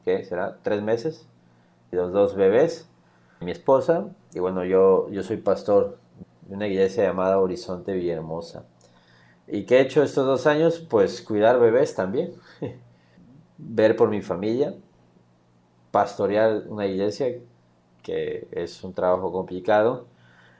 ¿qué 0.04 0.24
será? 0.24 0.58
Tres 0.62 0.82
meses, 0.82 1.26
y 1.92 1.96
los 1.96 2.12
dos 2.12 2.34
bebés, 2.34 2.88
mi 3.40 3.50
esposa, 3.50 4.08
y 4.34 4.40
bueno, 4.40 4.64
yo, 4.64 5.08
yo 5.10 5.22
soy 5.22 5.38
pastor 5.38 5.98
de 6.42 6.54
una 6.54 6.66
iglesia 6.66 7.04
llamada 7.04 7.38
Horizonte 7.38 7.92
Villahermosa. 7.92 8.64
¿Y 9.46 9.64
qué 9.64 9.78
he 9.78 9.80
hecho 9.80 10.02
estos 10.02 10.26
dos 10.26 10.46
años? 10.46 10.78
Pues 10.78 11.22
cuidar 11.22 11.58
bebés 11.58 11.94
también, 11.94 12.34
ver 13.58 13.96
por 13.96 14.10
mi 14.10 14.20
familia, 14.20 14.74
pastorear 15.90 16.64
una 16.68 16.86
iglesia, 16.86 17.38
que 18.02 18.48
es 18.52 18.84
un 18.84 18.92
trabajo 18.92 19.32
complicado, 19.32 20.06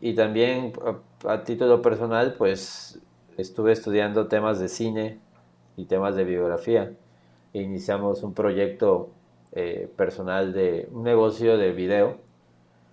y 0.00 0.14
también 0.14 0.72
a, 1.26 1.44
título 1.44 1.82
personal, 1.82 2.34
pues 2.38 3.00
estuve 3.36 3.72
estudiando 3.72 4.28
temas 4.28 4.58
de 4.58 4.68
cine 4.68 5.20
y 5.76 5.86
temas 5.86 6.14
de 6.14 6.24
biografía. 6.24 6.92
Iniciamos 7.52 8.22
un 8.22 8.34
proyecto 8.34 9.10
eh, 9.52 9.90
personal 9.96 10.52
de 10.52 10.88
un 10.92 11.04
negocio 11.04 11.58
de 11.58 11.72
video 11.72 12.16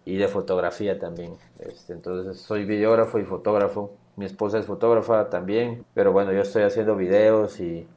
y 0.06 0.18
de 0.18 0.28
fotografía 0.28 1.00
también. 1.00 1.36
Este, 1.60 1.94
entonces 1.94 2.38
soy 2.42 2.66
videógrafo 2.66 3.20
y 3.20 3.24
fotógrafo 3.24 3.92
mi 4.16 4.26
esposa 4.26 4.60
es 4.60 4.66
fotógrafa 4.66 5.30
también, 5.30 5.86
pero 5.94 6.14
bueno, 6.14 6.32
yo 6.32 6.42
estoy 6.42 6.64
haciendo 6.64 6.96
videos 6.96 7.60
y, 7.60 7.88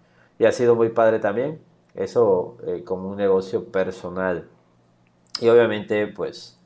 ha 0.45 0.53
sido 0.53 0.75
muy 0.75 0.89
padre 0.91 1.19
también. 1.21 1.61
Eso 1.95 2.57
eh, 2.67 2.83
como 2.85 3.09
un 3.09 3.17
negocio 3.17 3.67
personal. 3.67 4.49
Y 5.41 5.49
obviamente, 5.49 6.07
pues, 6.09 6.59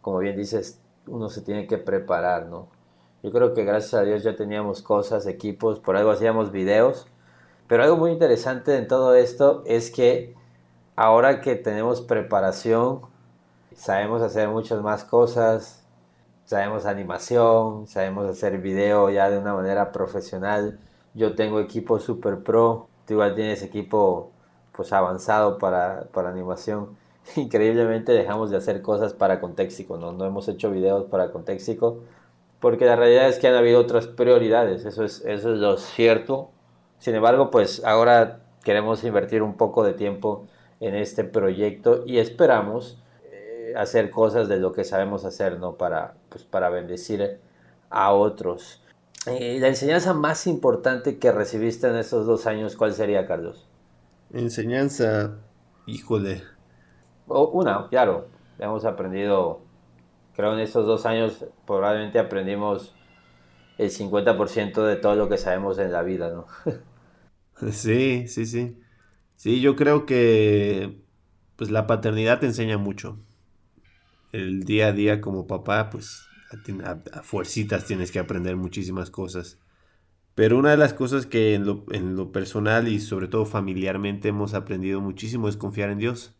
como 0.00 0.18
bien 0.18 0.36
dices, 0.36 0.80
uno 1.06 1.28
se 1.28 1.42
tiene 1.42 1.66
que 1.66 1.78
preparar, 1.78 2.46
¿no? 2.46 2.68
Yo 3.22 3.30
creo 3.30 3.54
que 3.54 3.64
gracias 3.64 3.94
a 3.94 4.02
Dios 4.04 4.22
ya 4.22 4.36
teníamos 4.36 4.82
cosas, 4.82 5.26
equipos, 5.26 5.80
por 5.80 5.96
algo 5.96 6.10
hacíamos 6.10 6.52
videos. 6.52 7.06
Pero 7.66 7.82
algo 7.82 7.96
muy 7.96 8.12
interesante 8.12 8.76
en 8.76 8.88
todo 8.88 9.14
esto 9.14 9.62
es 9.66 9.90
que 9.90 10.34
ahora 10.98 11.40
que 11.40 11.54
tenemos 11.54 12.00
preparación, 12.00 13.02
sabemos 13.76 14.20
hacer 14.20 14.48
muchas 14.48 14.82
más 14.82 15.04
cosas, 15.04 15.84
sabemos 16.44 16.86
animación, 16.86 17.86
sabemos 17.86 18.28
hacer 18.28 18.58
video 18.58 19.08
ya 19.08 19.30
de 19.30 19.38
una 19.38 19.54
manera 19.54 19.92
profesional. 19.92 20.80
Yo 21.14 21.36
tengo 21.36 21.60
equipo 21.60 22.00
super 22.00 22.42
pro, 22.42 22.88
tú 23.06 23.14
igual 23.14 23.36
tienes 23.36 23.62
equipo 23.62 24.32
pues 24.72 24.92
avanzado 24.92 25.58
para, 25.58 26.08
para 26.12 26.30
animación. 26.30 26.96
Increíblemente 27.36 28.10
dejamos 28.10 28.50
de 28.50 28.56
hacer 28.56 28.82
cosas 28.82 29.14
para 29.14 29.40
Contextico, 29.40 29.98
¿no? 29.98 30.24
Hemos 30.24 30.48
hecho 30.48 30.68
videos 30.72 31.04
para 31.04 31.30
Contextico 31.30 32.00
porque 32.58 32.86
la 32.86 32.96
realidad 32.96 33.28
es 33.28 33.38
que 33.38 33.46
han 33.46 33.54
habido 33.54 33.80
otras 33.80 34.08
prioridades, 34.08 34.84
eso 34.84 35.04
es, 35.04 35.24
eso 35.24 35.52
es 35.52 35.60
lo 35.60 35.76
cierto. 35.76 36.50
Sin 36.98 37.14
embargo, 37.14 37.52
pues 37.52 37.84
ahora 37.84 38.40
queremos 38.64 39.04
invertir 39.04 39.44
un 39.44 39.56
poco 39.56 39.84
de 39.84 39.92
tiempo 39.92 40.46
en 40.80 40.94
este 40.94 41.24
proyecto 41.24 42.04
y 42.06 42.18
esperamos 42.18 43.02
hacer 43.76 44.10
cosas 44.10 44.48
de 44.48 44.58
lo 44.58 44.72
que 44.72 44.84
sabemos 44.84 45.24
hacer, 45.24 45.58
¿no? 45.58 45.74
Para, 45.76 46.14
pues, 46.28 46.44
para 46.44 46.70
bendecir 46.70 47.38
a 47.90 48.12
otros. 48.12 48.82
Eh, 49.26 49.58
la 49.60 49.68
enseñanza 49.68 50.14
más 50.14 50.46
importante 50.46 51.18
que 51.18 51.32
recibiste 51.32 51.88
en 51.88 51.96
estos 51.96 52.26
dos 52.26 52.46
años, 52.46 52.76
¿cuál 52.76 52.92
sería, 52.92 53.26
Carlos? 53.26 53.66
Enseñanza, 54.32 55.38
híjole. 55.86 56.42
una, 57.26 57.88
claro, 57.88 58.28
hemos 58.58 58.84
aprendido, 58.84 59.60
creo 60.34 60.54
en 60.54 60.60
estos 60.60 60.86
dos 60.86 61.06
años 61.06 61.44
probablemente 61.66 62.18
aprendimos 62.18 62.94
el 63.76 63.90
50% 63.90 64.84
de 64.84 64.96
todo 64.96 65.14
lo 65.14 65.28
que 65.28 65.38
sabemos 65.38 65.78
en 65.78 65.92
la 65.92 66.02
vida, 66.02 66.30
¿no? 66.30 66.46
sí, 67.70 68.26
sí, 68.28 68.46
sí. 68.46 68.80
Sí, 69.38 69.60
yo 69.60 69.76
creo 69.76 70.04
que 70.04 71.00
pues 71.54 71.70
la 71.70 71.86
paternidad 71.86 72.40
te 72.40 72.46
enseña 72.46 72.76
mucho 72.76 73.20
el 74.32 74.64
día 74.64 74.88
a 74.88 74.92
día 74.92 75.20
como 75.20 75.46
papá, 75.46 75.90
pues 75.90 76.26
a, 76.84 77.22
fuercitas 77.22 77.84
tienes 77.84 78.10
que 78.10 78.18
aprender 78.18 78.56
muchísimas 78.56 79.10
cosas. 79.10 79.60
Pero 80.34 80.58
una 80.58 80.72
de 80.72 80.76
las 80.76 80.92
cosas 80.92 81.24
que 81.26 81.54
en 81.54 81.66
lo, 81.66 81.84
en 81.92 82.16
lo, 82.16 82.32
personal 82.32 82.88
y 82.88 82.98
sobre 82.98 83.28
todo 83.28 83.46
familiarmente 83.46 84.30
hemos 84.30 84.54
aprendido 84.54 85.00
muchísimo 85.00 85.48
es 85.48 85.56
confiar 85.56 85.90
en 85.90 85.98
Dios. 85.98 86.34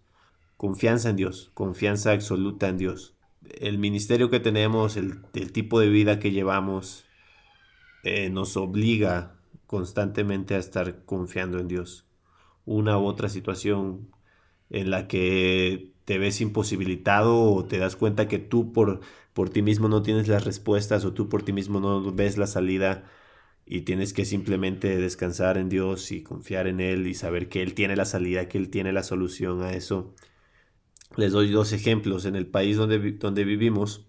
Confianza 0.56 1.10
en 1.10 1.16
Dios, 1.16 1.52
confianza 1.54 2.10
absoluta 2.10 2.68
en 2.68 2.78
Dios. 2.78 3.14
El 3.60 3.78
ministerio 3.78 4.28
que 4.28 4.40
tenemos, 4.40 4.96
el, 4.96 5.22
tipo 5.52 5.78
de 5.78 5.88
vida 5.88 6.18
que 6.18 6.32
llevamos, 6.32 7.04
eh, 8.02 8.28
nos 8.28 8.56
obliga 8.56 9.36
constantemente 9.68 10.56
a 10.56 10.58
estar 10.58 11.04
confiando 11.04 11.60
en 11.60 11.68
Dios. 11.68 12.07
Una 12.68 12.98
u 12.98 13.06
otra 13.06 13.30
situación 13.30 14.10
en 14.70 14.90
la 14.90 15.08
que 15.08 15.92
te 16.04 16.18
ves 16.18 16.40
imposibilitado 16.42 17.52
o 17.52 17.64
te 17.64 17.78
das 17.78 17.96
cuenta 17.96 18.28
que 18.28 18.38
tú 18.38 18.72
por, 18.72 19.00
por 19.32 19.48
ti 19.50 19.62
mismo 19.62 19.88
no 19.88 20.02
tienes 20.02 20.28
las 20.28 20.44
respuestas 20.44 21.04
o 21.06 21.14
tú 21.14 21.30
por 21.30 21.42
ti 21.42 21.52
mismo 21.54 21.80
no 21.80 22.12
ves 22.12 22.36
la 22.36 22.46
salida 22.46 23.04
y 23.64 23.82
tienes 23.82 24.12
que 24.12 24.26
simplemente 24.26 24.98
descansar 24.98 25.56
en 25.56 25.70
Dios 25.70 26.12
y 26.12 26.22
confiar 26.22 26.66
en 26.66 26.80
Él 26.80 27.06
y 27.06 27.14
saber 27.14 27.48
que 27.48 27.62
Él 27.62 27.74
tiene 27.74 27.96
la 27.96 28.04
salida, 28.04 28.48
que 28.48 28.58
Él 28.58 28.68
tiene 28.68 28.92
la 28.92 29.02
solución 29.02 29.62
a 29.62 29.72
eso. 29.72 30.14
Les 31.16 31.32
doy 31.32 31.50
dos 31.50 31.72
ejemplos. 31.72 32.26
En 32.26 32.36
el 32.36 32.46
país 32.46 32.76
donde, 32.76 32.98
donde 33.12 33.44
vivimos 33.44 34.06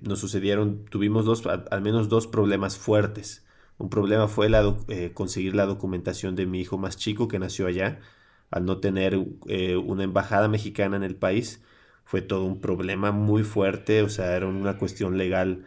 nos 0.00 0.18
sucedieron, 0.18 0.84
tuvimos 0.86 1.24
dos, 1.24 1.46
al 1.46 1.82
menos 1.82 2.08
dos 2.08 2.26
problemas 2.26 2.76
fuertes. 2.76 3.44
Un 3.78 3.90
problema 3.90 4.28
fue 4.28 4.48
la, 4.48 4.76
eh, 4.88 5.12
conseguir 5.14 5.54
la 5.54 5.66
documentación 5.66 6.36
de 6.36 6.46
mi 6.46 6.60
hijo 6.60 6.78
más 6.78 6.96
chico 6.96 7.28
que 7.28 7.38
nació 7.38 7.66
allá 7.66 8.00
al 8.50 8.66
no 8.66 8.78
tener 8.78 9.18
eh, 9.48 9.76
una 9.76 10.04
embajada 10.04 10.46
mexicana 10.48 10.96
en 10.96 11.02
el 11.04 11.16
país, 11.16 11.62
fue 12.04 12.22
todo 12.22 12.44
un 12.44 12.60
problema 12.60 13.10
muy 13.12 13.42
fuerte, 13.44 14.02
o 14.02 14.08
sea, 14.10 14.36
era 14.36 14.46
una 14.46 14.78
cuestión 14.78 15.16
legal 15.18 15.64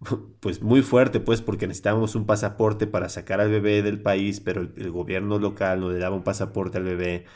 pues 0.40 0.62
muy 0.62 0.82
fuerte, 0.82 1.20
pues 1.20 1.40
porque 1.40 1.66
necesitábamos 1.66 2.14
un 2.14 2.26
pasaporte 2.26 2.86
para 2.86 3.08
sacar 3.08 3.40
al 3.40 3.50
bebé 3.50 3.82
del 3.82 4.00
país, 4.00 4.40
pero 4.40 4.62
el, 4.62 4.90
gobierno 4.90 5.38
local 5.38 5.80
no 5.80 5.90
le 5.90 5.98
daba 5.98 6.16
un 6.16 6.24
pasaporte 6.24 6.78
al 6.78 6.84
bebé. 6.84 7.26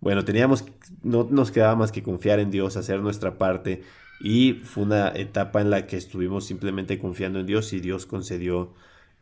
Bueno, 0.00 0.24
teníamos, 0.24 0.64
no 1.02 1.28
nos 1.30 1.50
quedaba 1.50 1.76
más 1.76 1.92
que 1.92 2.02
confiar 2.02 2.40
en 2.40 2.50
Dios, 2.50 2.76
hacer 2.76 3.00
nuestra 3.00 3.38
parte 3.38 3.82
y 4.20 4.54
fue 4.64 4.84
una 4.84 5.08
etapa 5.08 5.60
en 5.60 5.70
la 5.70 5.86
que 5.86 5.96
estuvimos 5.96 6.44
simplemente 6.46 6.98
confiando 6.98 7.40
en 7.40 7.46
Dios 7.46 7.72
y 7.72 7.80
Dios 7.80 8.06
concedió 8.06 8.74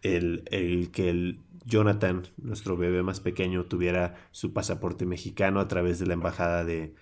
el, 0.02 0.44
el 0.50 0.90
que 0.90 1.10
el 1.10 1.40
Jonathan, 1.64 2.22
nuestro 2.36 2.76
bebé 2.76 3.02
más 3.02 3.20
pequeño, 3.20 3.64
tuviera 3.64 4.14
su 4.32 4.52
pasaporte 4.52 5.06
mexicano 5.06 5.60
a 5.60 5.68
través 5.68 5.98
de 5.98 6.06
la 6.06 6.14
embajada 6.14 6.64
de, 6.64 6.94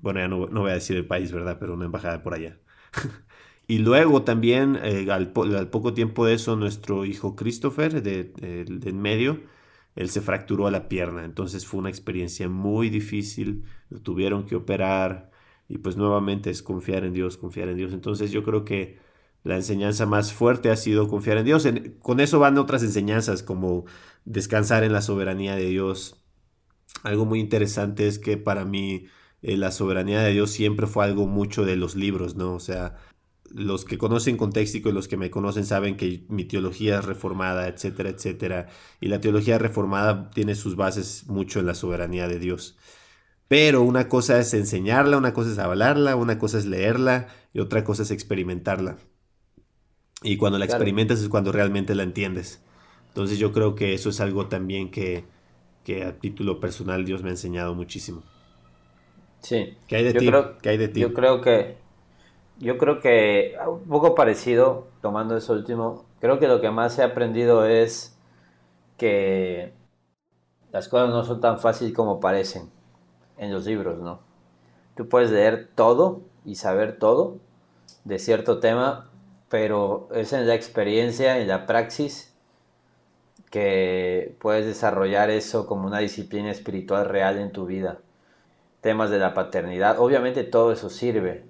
bueno, 0.00 0.20
ya 0.20 0.28
no, 0.28 0.46
voy 0.46 0.70
a 0.70 0.74
decir 0.74 0.96
el 0.96 1.06
país, 1.06 1.32
¿verdad? 1.32 1.58
Pero 1.58 1.74
una 1.74 1.86
embajada 1.86 2.22
por 2.22 2.34
allá. 2.34 2.58
y 3.66 3.78
luego 3.78 4.22
también, 4.22 4.78
eh, 4.82 5.10
al, 5.10 5.32
poco 5.32 5.94
tiempo 5.94 6.26
de 6.26 6.34
eso, 6.34 6.56
nuestro 6.56 7.04
hijo 7.04 7.36
Christopher, 7.36 8.02
de, 8.02 8.32
en 8.40 9.00
medio, 9.00 9.40
él 9.96 10.10
se 10.10 10.20
fracturó 10.20 10.70
la 10.70 10.88
pierna. 10.88 11.24
Entonces 11.24 11.66
fue 11.66 11.80
una 11.80 11.88
experiencia 11.88 12.48
muy 12.48 12.90
difícil, 12.90 13.64
lo 13.90 14.00
tuvieron 14.00 14.44
que 14.46 14.56
operar 14.56 15.30
y 15.68 15.78
pues 15.78 15.96
nuevamente 15.96 16.50
es 16.50 16.62
confiar 16.62 17.04
en 17.04 17.12
Dios, 17.12 17.36
confiar 17.36 17.68
en 17.68 17.76
Dios. 17.76 17.92
Entonces 17.92 18.30
yo 18.30 18.42
creo 18.42 18.64
que 18.64 18.98
la 19.44 19.56
enseñanza 19.56 20.06
más 20.06 20.32
fuerte 20.32 20.70
ha 20.70 20.76
sido 20.76 21.08
confiar 21.08 21.38
en 21.38 21.44
Dios. 21.44 21.68
con 22.00 22.20
eso 22.20 22.38
van 22.40 22.58
otras 22.58 22.82
enseñanzas 22.82 23.42
como 23.42 23.84
descansar 24.24 24.84
en 24.84 24.92
la 24.92 25.02
soberanía 25.02 25.54
de 25.54 25.66
Dios. 25.66 26.24
Algo 27.02 27.26
muy 27.26 27.40
interesante 27.40 28.08
es 28.08 28.18
que 28.18 28.36
para 28.38 28.64
mí 28.64 29.06
eh, 29.42 29.56
la 29.56 29.70
soberanía 29.70 30.22
de 30.22 30.32
Dios 30.32 30.50
siempre 30.50 30.86
fue 30.86 31.04
algo 31.04 31.26
mucho 31.26 31.64
de 31.66 31.76
los 31.76 31.94
libros, 31.96 32.36
¿no? 32.36 32.54
O 32.54 32.60
sea, 32.60 32.96
los 33.50 33.84
que 33.84 33.98
conocen 33.98 34.36
contexto 34.38 34.78
y 34.88 34.92
los 34.92 35.08
que 35.08 35.16
me 35.18 35.30
conocen 35.30 35.66
saben 35.66 35.96
que 35.96 36.24
mi 36.28 36.44
teología 36.44 36.98
es 36.98 37.04
reformada, 37.04 37.68
etcétera, 37.68 38.10
etcétera. 38.10 38.68
Y 39.00 39.08
la 39.08 39.20
teología 39.20 39.58
reformada 39.58 40.30
tiene 40.30 40.54
sus 40.54 40.76
bases 40.76 41.26
mucho 41.28 41.60
en 41.60 41.66
la 41.66 41.74
soberanía 41.74 42.28
de 42.28 42.38
Dios. 42.38 42.76
Pero 43.48 43.82
una 43.82 44.08
cosa 44.08 44.40
es 44.40 44.54
enseñarla, 44.54 45.18
una 45.18 45.34
cosa 45.34 45.52
es 45.52 45.58
hablarla, 45.58 46.16
una 46.16 46.38
cosa 46.38 46.58
es 46.58 46.66
leerla 46.66 47.28
y 47.52 47.60
otra 47.60 47.84
cosa 47.84 48.02
es 48.04 48.10
experimentarla. 48.10 48.96
Y 50.22 50.36
cuando 50.36 50.58
la 50.58 50.64
experimentas 50.64 51.20
es 51.20 51.28
cuando 51.28 51.52
realmente 51.52 51.94
la 51.94 52.02
entiendes. 52.02 52.62
Entonces 53.08 53.38
yo 53.38 53.52
creo 53.52 53.74
que 53.74 53.94
eso 53.94 54.10
es 54.10 54.20
algo 54.20 54.46
también 54.46 54.90
que, 54.90 55.24
a 56.04 56.12
título 56.12 56.60
personal 56.60 57.04
Dios 57.04 57.22
me 57.22 57.28
ha 57.28 57.32
enseñado 57.32 57.74
muchísimo. 57.74 58.22
Sí. 59.40 59.76
¿Qué 59.86 59.96
hay 59.96 60.04
de 60.04 60.14
ti? 60.14 60.30
¿Qué 60.62 60.68
hay 60.70 60.78
de 60.78 60.88
ti? 60.88 61.00
Yo 61.00 61.12
creo 61.12 61.40
que 61.40 61.76
yo 62.58 62.78
creo 62.78 63.00
que 63.00 63.56
un 63.66 63.88
poco 63.88 64.14
parecido, 64.14 64.86
tomando 65.02 65.36
eso 65.36 65.52
último, 65.52 66.04
creo 66.20 66.38
que 66.38 66.48
lo 66.48 66.60
que 66.60 66.70
más 66.70 66.98
he 66.98 67.02
aprendido 67.02 67.66
es 67.66 68.16
que 68.96 69.72
las 70.72 70.88
cosas 70.88 71.10
no 71.10 71.24
son 71.24 71.40
tan 71.40 71.58
fáciles 71.58 71.92
como 71.92 72.20
parecen 72.20 72.70
en 73.38 73.52
los 73.52 73.66
libros, 73.66 73.98
¿no? 74.00 74.20
Tú 74.96 75.08
puedes 75.08 75.30
leer 75.30 75.68
todo 75.74 76.22
y 76.44 76.54
saber 76.54 76.98
todo 76.98 77.38
de 78.04 78.18
cierto 78.18 78.60
tema, 78.60 79.10
pero 79.54 80.08
es 80.12 80.32
en 80.32 80.48
la 80.48 80.56
experiencia, 80.56 81.38
en 81.38 81.46
la 81.46 81.64
praxis, 81.64 82.34
que 83.52 84.34
puedes 84.40 84.66
desarrollar 84.66 85.30
eso 85.30 85.68
como 85.68 85.86
una 85.86 86.00
disciplina 86.00 86.50
espiritual 86.50 87.08
real 87.08 87.38
en 87.38 87.52
tu 87.52 87.64
vida. 87.64 87.98
Temas 88.80 89.10
de 89.10 89.20
la 89.20 89.32
paternidad, 89.32 90.00
obviamente 90.00 90.42
todo 90.42 90.72
eso 90.72 90.90
sirve, 90.90 91.44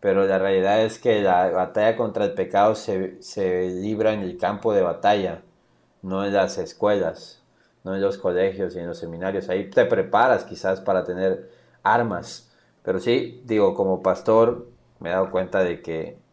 pero 0.00 0.24
la 0.24 0.38
realidad 0.38 0.80
es 0.80 0.98
que 0.98 1.20
la 1.20 1.50
batalla 1.50 1.94
contra 1.94 2.24
el 2.24 2.32
pecado 2.32 2.74
se, 2.74 3.20
se 3.20 3.68
libra 3.68 4.14
en 4.14 4.20
el 4.20 4.38
campo 4.38 4.72
de 4.72 4.80
batalla, 4.80 5.42
no 6.00 6.24
en 6.24 6.32
las 6.32 6.56
escuelas, 6.56 7.42
no 7.84 7.94
en 7.94 8.00
los 8.00 8.16
colegios 8.16 8.74
y 8.74 8.78
en 8.78 8.86
los 8.86 8.96
seminarios. 8.96 9.50
Ahí 9.50 9.68
te 9.68 9.84
preparas 9.84 10.44
quizás 10.44 10.80
para 10.80 11.04
tener 11.04 11.50
armas. 11.82 12.50
Pero 12.82 12.98
sí, 12.98 13.42
digo, 13.44 13.74
como 13.74 14.02
pastor 14.02 14.68
me 15.00 15.10
he 15.10 15.12
dado 15.12 15.30
cuenta 15.30 15.62
de 15.62 15.82
que, 15.82 16.24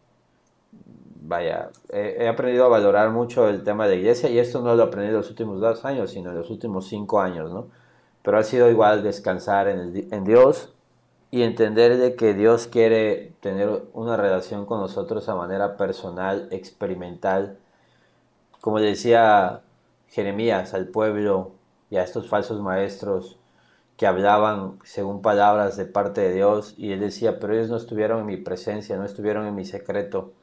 vaya, 1.24 1.72
he, 1.90 2.28
aprendido 2.28 2.66
a 2.66 2.70
valorar 2.70 3.10
mucho 3.12 3.48
el 3.48 3.64
tema 3.64 3.88
de 3.88 3.98
iglesia 3.98 4.30
y 4.30 4.40
esto 4.40 4.62
no 4.62 4.76
lo 4.76 4.84
he 4.84 4.88
aprendido 4.88 5.18
en 5.18 5.22
los 5.22 5.30
últimos 5.30 5.62
dos 5.62 5.86
años, 5.86 6.12
sino 6.12 6.32
en 6.32 6.38
los 6.38 6.50
últimos 6.50 6.88
cinco 6.88 7.22
años, 7.22 7.52
¿no? 7.52 7.70
Pero 8.22 8.38
ha 8.38 8.44
sido 8.44 8.70
igual 8.70 9.04
descansar 9.04 9.68
en, 9.68 10.24
Dios 10.24 10.74
y 11.32 11.44
entender 11.44 11.98
de 11.98 12.16
que 12.16 12.34
Dios 12.34 12.68
quiere 12.68 13.34
tener 13.42 13.84
una 13.94 14.18
relación 14.18 14.66
con 14.66 14.80
nosotros 14.80 15.28
a 15.30 15.36
manera 15.36 15.78
personal, 15.78 16.48
experimental. 16.52 17.58
Como 18.62 18.80
decía 18.80 19.62
Jeremías 20.08 20.74
al 20.74 20.88
pueblo 20.88 21.52
y 21.90 21.98
a 21.98 22.04
estos 22.04 22.30
falsos 22.30 22.62
maestros 22.62 23.40
que 23.98 24.08
hablaban 24.08 24.80
según 24.84 25.22
palabras 25.22 25.78
de 25.78 25.86
parte 25.86 26.22
de 26.22 26.34
Dios 26.34 26.76
y 26.78 26.92
él 26.94 27.00
decía, 27.00 27.40
pero 27.40 27.54
ellos 27.54 27.70
no 27.70 27.78
estuvieron 27.78 28.20
en 28.22 28.26
mi 28.26 28.38
presencia, 28.38 28.98
no 28.98 29.06
estuvieron 29.06 29.46
en 29.46 29.56
mi 29.56 29.66
secreto, 29.66 30.34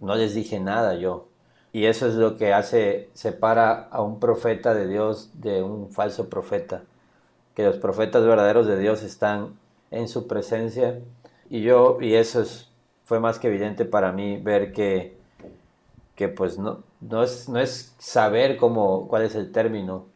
no 0.00 0.14
les 0.14 0.34
dije 0.34 0.60
nada 0.60 0.94
yo. 0.94 1.28
Y 1.72 1.86
eso 1.86 2.06
es 2.06 2.14
lo 2.14 2.36
que 2.36 2.52
hace, 2.52 3.10
separa 3.12 3.88
a 3.90 4.02
un 4.02 4.18
profeta 4.18 4.74
de 4.74 4.88
Dios 4.88 5.30
de 5.34 5.62
un 5.62 5.90
falso 5.90 6.28
profeta, 6.28 6.82
que 7.54 7.64
los 7.64 7.76
profetas 7.76 8.24
verdaderos 8.24 8.66
de 8.66 8.78
Dios 8.78 9.02
están 9.02 9.58
en 9.90 10.08
su 10.08 10.26
presencia 10.26 11.00
y 11.50 11.62
yo, 11.62 11.98
y 12.00 12.14
eso 12.14 12.40
es, 12.42 12.70
fue 13.04 13.20
más 13.20 13.38
que 13.38 13.48
evidente 13.48 13.84
para 13.84 14.12
mí 14.12 14.38
ver 14.38 14.72
que, 14.72 15.16
que 16.14 16.28
pues 16.28 16.58
no, 16.58 16.82
no, 17.00 17.22
es, 17.22 17.48
no 17.48 17.60
es 17.60 17.94
saber 17.98 18.56
cómo, 18.56 19.06
cuál 19.08 19.22
es 19.22 19.34
el 19.34 19.52
término, 19.52 20.06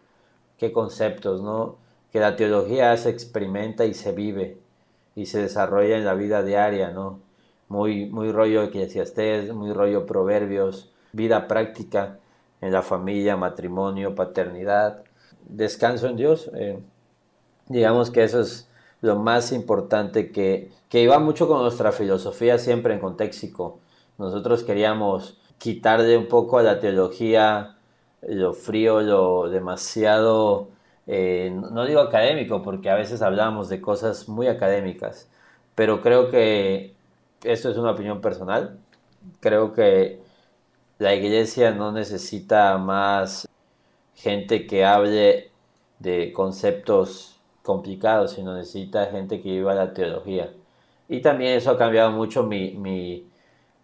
qué 0.59 0.73
conceptos, 0.73 1.43
¿no? 1.43 1.77
que 2.13 2.21
la 2.21 2.37
teología 2.37 2.97
se 2.97 3.11
experimenta 3.11 3.85
y 3.85 3.95
se 3.95 4.13
vive 4.13 4.59
y 5.15 5.27
se 5.27 5.43
desarrolla 5.43 5.97
en 5.97 6.05
la 6.05 6.15
vida 6.15 6.43
diaria, 6.43 6.91
¿no? 6.91 7.21
Muy, 7.71 8.05
muy 8.11 8.31
rollo 8.33 8.63
eclesiastés, 8.63 9.55
muy 9.55 9.73
rollo 9.73 10.05
proverbios, 10.05 10.93
vida 11.13 11.49
práctica 11.49 12.19
en 12.61 12.73
la 12.73 12.83
familia, 12.83 13.39
matrimonio, 13.39 14.15
paternidad, 14.15 15.05
descanso 15.49 16.09
en 16.09 16.17
Dios. 16.17 16.51
Eh, 16.55 16.79
digamos 17.69 18.11
que 18.11 18.25
eso 18.25 18.41
es 18.43 18.69
lo 19.01 19.17
más 19.17 19.53
importante 19.53 20.31
que, 20.31 20.71
que 20.91 21.01
iba 21.01 21.19
mucho 21.19 21.49
con 21.49 21.63
nuestra 21.63 21.93
filosofía 21.93 22.59
siempre 22.59 22.93
en 22.93 23.01
contexto. 23.01 23.79
Nosotros 24.19 24.65
queríamos 24.65 25.41
quitarle 25.57 26.19
un 26.19 26.29
poco 26.29 26.59
a 26.59 26.63
la 26.63 26.79
teología 26.79 27.77
lo 28.21 28.53
frío, 28.53 29.01
lo 29.01 29.49
demasiado 29.49 30.69
eh, 31.13 31.51
no 31.73 31.87
digo 31.87 32.01
académico, 32.01 32.63
porque 32.63 32.89
a 32.89 32.95
veces 32.95 33.21
hablamos 33.21 33.69
de 33.69 33.81
cosas 33.81 34.29
muy 34.29 34.47
académicas, 34.47 35.29
pero 35.75 36.03
creo 36.03 36.31
que 36.31 36.95
esto 37.45 37.71
es 37.71 37.77
una 37.77 37.93
opinión 37.93 38.21
personal. 38.21 38.79
Creo 39.41 39.73
que 39.73 40.21
la 40.99 41.15
iglesia 41.15 41.73
no 41.73 41.93
necesita 41.93 42.77
más 42.79 43.49
gente 44.15 44.67
que 44.67 44.85
hable 44.85 45.51
de 45.99 46.33
conceptos 46.33 47.41
complicados, 47.63 48.33
sino 48.33 48.55
necesita 48.55 49.07
gente 49.07 49.41
que 49.41 49.51
viva 49.51 49.75
la 49.75 49.93
teología. 49.95 50.53
Y 51.09 51.23
también 51.23 51.57
eso 51.57 51.71
ha 51.71 51.79
cambiado 51.79 52.11
mucho 52.13 52.43
mi, 52.45 52.73
mi, 52.73 53.27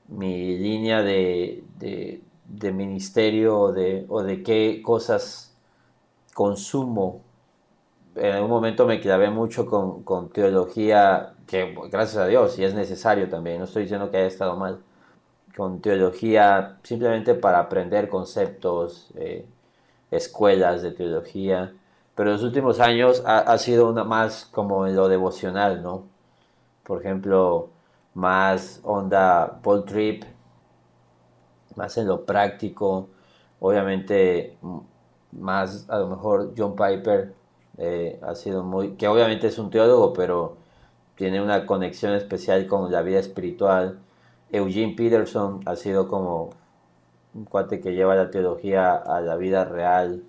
mi 0.08 0.56
línea 0.58 1.02
de, 1.02 1.64
de, 1.78 2.72
ministerio 2.72 3.58
o 3.58 3.72
de, 3.72 4.04
o 4.08 4.22
de 4.22 4.42
qué 4.42 4.80
cosas 4.82 5.54
consumo. 6.34 7.22
En 8.16 8.34
algún 8.34 8.50
momento 8.50 8.86
me 8.86 9.00
clavé 9.00 9.30
mucho 9.30 9.66
con, 9.66 10.02
con, 10.02 10.30
teología, 10.30 11.34
que 11.46 11.74
gracias 11.90 12.16
a 12.16 12.26
Dios, 12.26 12.58
y 12.58 12.64
es 12.64 12.74
necesario 12.74 13.28
también, 13.28 13.58
no 13.58 13.64
estoy 13.64 13.82
diciendo 13.82 14.10
que 14.10 14.16
haya 14.18 14.26
estado 14.26 14.56
mal, 14.56 14.80
con 15.56 15.80
teología 15.80 16.78
simplemente 16.82 17.34
para 17.34 17.58
aprender 17.60 18.08
conceptos, 18.08 19.10
eh, 19.16 19.46
escuelas 20.10 20.82
de 20.82 20.92
teología, 20.92 21.74
pero 22.14 22.30
en 22.30 22.36
los 22.36 22.44
últimos 22.44 22.80
años 22.80 23.22
ha, 23.26 23.38
ha, 23.38 23.58
sido 23.58 23.88
una 23.90 24.04
más 24.04 24.46
como 24.46 24.86
en 24.86 24.96
lo 24.96 25.08
devocional, 25.08 25.82
¿no? 25.82 26.04
Por 26.84 27.00
ejemplo, 27.00 27.70
más 28.14 28.80
onda 28.84 29.60
Paul 29.62 29.84
Trip, 29.84 30.24
más 31.76 31.96
en 31.98 32.06
lo 32.08 32.24
práctico, 32.24 33.08
obviamente 33.60 34.56
más 35.32 35.88
a 35.90 35.98
lo 35.98 36.08
mejor 36.08 36.54
John 36.56 36.74
Piper 36.74 37.34
eh, 37.78 38.18
ha 38.22 38.34
sido 38.34 38.62
muy, 38.62 38.92
que 38.92 39.08
obviamente 39.08 39.46
es 39.48 39.58
un 39.58 39.70
teólogo, 39.70 40.12
pero 40.12 40.56
tiene 41.16 41.40
una 41.42 41.66
conexión 41.66 42.14
especial 42.14 42.66
con 42.66 42.90
la 42.92 43.02
vida 43.02 43.18
espiritual. 43.18 43.98
Eugene 44.50 44.94
Peterson 44.96 45.60
ha 45.66 45.76
sido 45.76 46.08
como 46.08 46.50
un 47.34 47.44
cuate 47.44 47.80
que 47.80 47.94
lleva 47.94 48.14
la 48.14 48.30
teología 48.30 48.94
a 48.94 49.20
la 49.20 49.36
vida 49.36 49.64
real. 49.64 50.22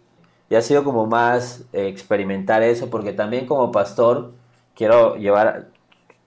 Y 0.49 0.55
ha 0.55 0.62
sido 0.62 0.83
como 0.83 1.05
más 1.07 1.65
eh, 1.73 1.88
experimentar 1.88 2.63
eso, 2.63 2.89
porque 2.89 3.13
también 3.13 3.45
como 3.45 3.71
pastor 3.71 4.33
quiero 4.75 5.15
llevar, 5.15 5.67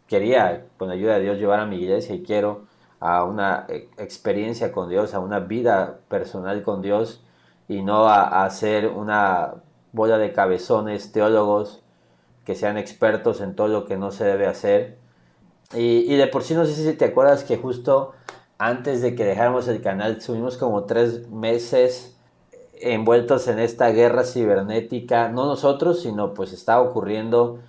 quería 0.08 0.66
con 0.76 0.88
la 0.88 0.94
ayuda 0.94 1.14
de 1.14 1.22
Dios 1.22 1.38
llevar 1.38 1.60
a 1.60 1.66
mi 1.66 1.76
iglesia 1.76 2.14
y 2.14 2.22
quiero 2.22 2.62
a 3.00 3.24
una 3.24 3.66
eh, 3.68 3.88
experiencia 3.98 4.72
con 4.72 4.88
Dios, 4.90 5.14
a 5.14 5.20
una 5.20 5.40
vida 5.40 6.00
personal 6.08 6.62
con 6.62 6.82
Dios 6.82 7.22
y 7.68 7.82
no 7.82 8.06
a, 8.06 8.44
hacer 8.44 8.88
una 8.88 9.54
bola 9.92 10.18
de 10.18 10.32
cabezones 10.32 11.12
teólogos 11.12 11.82
que 12.44 12.54
sean 12.54 12.78
expertos 12.78 13.40
en 13.40 13.54
todo 13.54 13.68
lo 13.68 13.84
que 13.84 13.96
no 13.96 14.10
se 14.10 14.24
debe 14.24 14.46
hacer. 14.46 14.98
Y, 15.72 16.16
de 16.16 16.26
por 16.26 16.42
sí 16.42 16.54
no 16.54 16.66
sé 16.66 16.74
si 16.74 16.92
te 16.94 17.04
acuerdas 17.04 17.44
que 17.44 17.56
justo 17.56 18.12
antes 18.58 19.02
de 19.02 19.14
que 19.14 19.24
dejáramos 19.24 19.68
el 19.68 19.80
canal 19.80 20.16
estuvimos 20.16 20.56
como 20.56 20.84
tres 20.84 21.28
meses 21.30 22.16
envueltos 22.80 23.46
en 23.46 23.60
esta 23.60 23.90
guerra 23.90 24.24
cibernética, 24.24 25.28
no 25.28 25.46
nosotros, 25.46 26.02
sino 26.02 26.34
pues 26.34 26.52
estaba 26.52 26.80
ocurriendo 26.80 27.60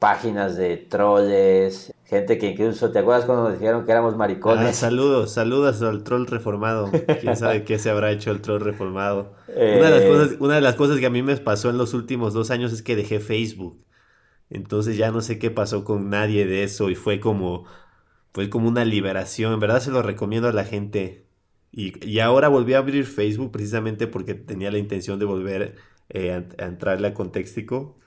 páginas 0.00 0.56
de 0.56 0.78
troles, 0.78 1.92
gente 2.06 2.38
que 2.38 2.48
incluso, 2.48 2.90
¿te 2.90 2.98
acuerdas 2.98 3.26
cuando 3.26 3.44
nos 3.44 3.60
dijeron 3.60 3.84
que 3.84 3.92
éramos 3.92 4.16
maricones? 4.16 4.66
Ah, 4.66 4.72
saludos, 4.72 5.30
saludos 5.30 5.82
al 5.82 6.02
troll 6.02 6.26
reformado. 6.26 6.90
¿Quién 7.20 7.36
sabe 7.36 7.64
qué 7.66 7.78
se 7.78 7.90
habrá 7.90 8.10
hecho 8.10 8.30
el 8.30 8.40
troll 8.40 8.62
reformado? 8.62 9.34
Una, 9.46 9.90
de 9.90 9.90
las 9.90 10.04
cosas, 10.06 10.36
una 10.40 10.54
de 10.54 10.60
las 10.62 10.74
cosas 10.74 10.98
que 10.98 11.06
a 11.06 11.10
mí 11.10 11.22
me 11.22 11.36
pasó 11.36 11.68
en 11.68 11.76
los 11.76 11.92
últimos 11.92 12.32
dos 12.32 12.50
años 12.50 12.72
es 12.72 12.82
que 12.82 12.96
dejé 12.96 13.20
Facebook. 13.20 13.84
Entonces 14.48 14.96
ya 14.96 15.10
no 15.12 15.20
sé 15.20 15.38
qué 15.38 15.50
pasó 15.50 15.84
con 15.84 16.08
nadie 16.08 16.46
de 16.46 16.64
eso 16.64 16.88
y 16.88 16.94
fue 16.94 17.20
como, 17.20 17.66
fue 18.32 18.48
como 18.48 18.68
una 18.68 18.86
liberación. 18.86 19.52
En 19.52 19.60
verdad 19.60 19.80
se 19.80 19.90
lo 19.90 20.02
recomiendo 20.02 20.48
a 20.48 20.52
la 20.52 20.64
gente. 20.64 21.26
Y, 21.72 22.04
y 22.04 22.20
ahora 22.20 22.48
volví 22.48 22.72
a 22.72 22.78
abrir 22.78 23.04
Facebook 23.04 23.52
precisamente 23.52 24.06
porque 24.06 24.34
tenía 24.34 24.70
la 24.72 24.78
intención 24.78 25.18
de 25.18 25.26
volver 25.26 25.76
eh, 26.08 26.32
a, 26.32 26.64
a 26.64 26.66
entrarle 26.66 27.08
a 27.08 27.14
Contextico 27.14 28.00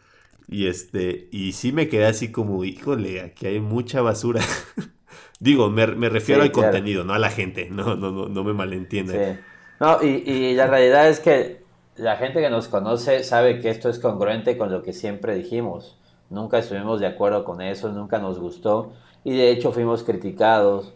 y 0.48 0.68
este, 0.68 1.28
y 1.32 1.54
sí 1.54 1.72
me 1.72 1.88
quedé 1.88 2.06
así 2.06 2.32
como, 2.32 2.64
híjole, 2.64 3.22
aquí 3.22 3.48
hay 3.48 3.60
mucha 3.60 4.02
basura. 4.02 4.42
Digo, 5.40 5.70
me, 5.70 5.86
refiero 5.86 6.42
al 6.42 6.52
contenido, 6.52 7.04
no 7.04 7.14
a 7.14 7.20
la 7.20 7.30
gente, 7.30 7.68
no, 7.72 7.96
no, 7.96 8.12
no, 8.12 8.30
no 8.30 8.44
me 8.44 8.54
malentiendan. 8.54 9.42
No, 9.80 10.02
y, 10.02 10.24
y 10.26 10.54
la 10.56 10.68
realidad 10.68 11.10
es 11.10 11.20
que 11.20 11.64
la 11.96 12.16
gente 12.18 12.42
que 12.42 12.50
nos 12.50 12.68
conoce 12.68 13.24
sabe 13.24 13.60
que 13.60 13.70
esto 13.70 13.90
es 13.90 14.00
congruente 14.00 14.58
con 14.58 14.72
lo 14.72 14.82
que 14.82 14.94
siempre 14.94 15.36
dijimos. 15.36 15.98
Nunca 16.30 16.58
estuvimos 16.60 17.00
de 17.00 17.08
acuerdo 17.08 17.44
con 17.44 17.62
eso, 17.62 17.90
nunca 17.90 18.20
nos 18.20 18.40
gustó 18.40 18.94
y 19.24 19.36
de 19.36 19.52
hecho 19.52 19.72
fuimos 19.72 20.04
criticados. 20.04 20.94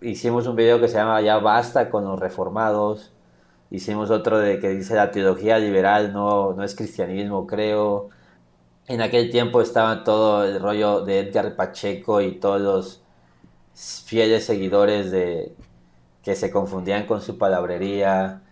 Hicimos 0.00 0.46
un 0.46 0.56
video 0.56 0.80
que 0.80 0.88
se 0.88 0.96
llama 0.96 1.20
Ya 1.20 1.38
basta 1.38 1.90
con 1.90 2.04
los 2.04 2.18
reformados. 2.18 3.12
Hicimos 3.70 4.10
otro 4.10 4.38
de 4.38 4.58
que 4.60 4.70
dice 4.70 4.94
la 4.94 5.10
teología 5.10 5.58
liberal 5.58 6.12
no, 6.12 6.54
no 6.54 6.64
es 6.64 6.74
cristianismo, 6.74 7.46
creo 7.46 8.10
en 8.88 9.02
aquel 9.02 9.30
tiempo 9.30 9.60
estaba 9.60 10.02
todo 10.02 10.44
el 10.44 10.60
rollo 10.60 11.04
de 11.04 11.20
Edgar 11.20 11.54
Pacheco 11.56 12.22
y 12.22 12.32
todos 12.32 12.60
los 12.60 13.02
fieles 13.74 14.44
seguidores 14.44 15.10
de 15.10 15.54
que 16.22 16.34
se 16.34 16.50
confundían 16.50 17.06
con 17.06 17.20
su 17.20 17.38
palabrería. 17.38 18.42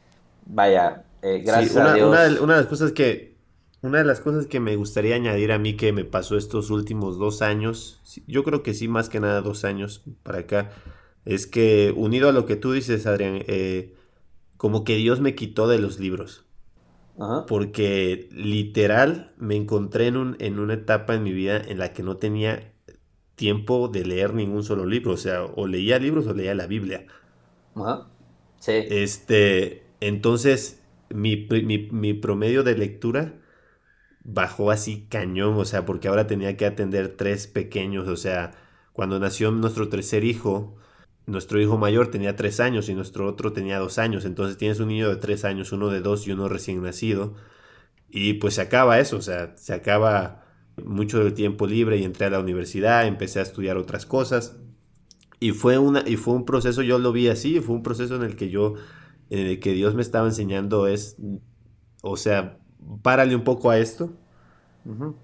Vaya, 0.44 1.04
eh, 1.22 1.42
gracias 1.44 1.74
una, 1.74 1.92
a 1.92 1.94
Dios. 1.94 2.40
Una 2.40 2.54
de, 2.54 2.60
las 2.60 2.66
cosas 2.66 2.92
que 2.92 3.36
una 3.82 3.98
de 3.98 4.04
las 4.04 4.20
cosas 4.20 4.46
que 4.46 4.60
me 4.60 4.76
gustaría 4.76 5.16
añadir 5.16 5.52
a 5.52 5.58
mí 5.58 5.76
que 5.76 5.92
me 5.92 6.04
pasó 6.04 6.36
estos 6.36 6.70
últimos 6.70 7.18
dos 7.18 7.42
años, 7.42 8.00
yo 8.26 8.44
creo 8.44 8.62
que 8.62 8.74
sí, 8.74 8.88
más 8.88 9.08
que 9.08 9.20
nada 9.20 9.40
dos 9.40 9.64
años 9.64 10.02
para 10.22 10.40
acá, 10.40 10.70
es 11.24 11.46
que 11.46 11.92
unido 11.96 12.28
a 12.28 12.32
lo 12.32 12.46
que 12.46 12.56
tú 12.56 12.72
dices, 12.72 13.06
Adrián, 13.06 13.42
eh, 13.46 13.94
como 14.56 14.84
que 14.84 14.96
Dios 14.96 15.20
me 15.20 15.34
quitó 15.34 15.66
de 15.68 15.78
los 15.78 15.98
libros. 15.98 16.45
Porque 17.46 18.28
literal 18.32 19.32
me 19.38 19.56
encontré 19.56 20.08
en, 20.08 20.16
un, 20.16 20.36
en 20.38 20.58
una 20.58 20.74
etapa 20.74 21.14
en 21.14 21.22
mi 21.22 21.32
vida 21.32 21.56
en 21.56 21.78
la 21.78 21.92
que 21.92 22.02
no 22.02 22.18
tenía 22.18 22.74
tiempo 23.36 23.88
de 23.88 24.04
leer 24.04 24.34
ningún 24.34 24.62
solo 24.64 24.84
libro. 24.84 25.12
O 25.12 25.16
sea, 25.16 25.44
o 25.44 25.66
leía 25.66 25.98
libros 25.98 26.26
o 26.26 26.34
leía 26.34 26.54
la 26.54 26.66
Biblia. 26.66 27.06
Ajá. 27.74 28.08
Sí. 28.58 28.72
Este, 28.88 29.86
entonces, 30.00 30.82
mi, 31.10 31.46
mi, 31.46 32.14
promedio 32.14 32.62
de 32.62 32.76
lectura 32.76 33.34
bajó 34.24 34.70
así 34.70 35.06
cañón, 35.08 35.54
o 35.56 35.64
sea, 35.64 35.84
porque 35.84 36.08
ahora 36.08 36.26
tenía 36.26 36.56
que 36.56 36.66
atender 36.66 37.16
tres 37.16 37.46
pequeños, 37.46 38.08
o 38.08 38.16
sea, 38.16 38.52
cuando 38.92 39.18
nació 39.20 39.50
nuestro 39.52 39.88
tercer 39.88 40.24
hijo, 40.24 40.75
nuestro 41.26 41.60
hijo 41.60 41.76
mayor 41.76 42.10
tenía 42.10 42.36
tres 42.36 42.60
años 42.60 42.88
y 42.88 42.94
nuestro 42.94 43.26
otro 43.26 43.52
tenía 43.52 43.78
dos 43.78 43.98
años, 43.98 44.24
entonces 44.24 44.56
tienes 44.56 44.80
un 44.80 44.88
niño 44.88 45.08
de 45.08 45.16
tres 45.16 45.44
años, 45.44 45.72
uno 45.72 45.88
de 45.88 46.00
dos 46.00 46.26
y 46.26 46.32
uno 46.32 46.48
recién 46.48 46.82
nacido, 46.82 47.34
y 48.08 48.34
pues 48.34 48.54
se 48.54 48.62
acaba 48.62 48.98
eso, 49.00 49.16
o 49.16 49.22
sea, 49.22 49.56
se 49.56 49.74
acaba 49.74 50.44
mucho 50.84 51.22
del 51.22 51.34
tiempo 51.34 51.66
libre 51.66 51.96
y 51.96 52.04
entré 52.04 52.26
a 52.26 52.30
la 52.30 52.40
universidad, 52.40 53.06
empecé 53.06 53.40
a 53.40 53.42
estudiar 53.42 53.76
otras 53.76 54.06
cosas, 54.06 54.56
y 55.40 55.52
fue, 55.52 55.78
una, 55.78 56.02
y 56.06 56.16
fue 56.16 56.34
un 56.34 56.44
proceso, 56.44 56.82
yo 56.82 56.98
lo 56.98 57.12
vi 57.12 57.28
así, 57.28 57.60
fue 57.60 57.74
un 57.74 57.82
proceso 57.82 58.16
en 58.16 58.22
el 58.22 58.36
que 58.36 58.48
yo, 58.48 58.74
en 59.28 59.46
el 59.46 59.60
que 59.60 59.72
Dios 59.72 59.94
me 59.94 60.02
estaba 60.02 60.26
enseñando 60.26 60.86
es, 60.86 61.16
o 62.02 62.16
sea, 62.16 62.58
párale 63.02 63.34
un 63.34 63.44
poco 63.44 63.70
a 63.70 63.78
esto 63.78 64.12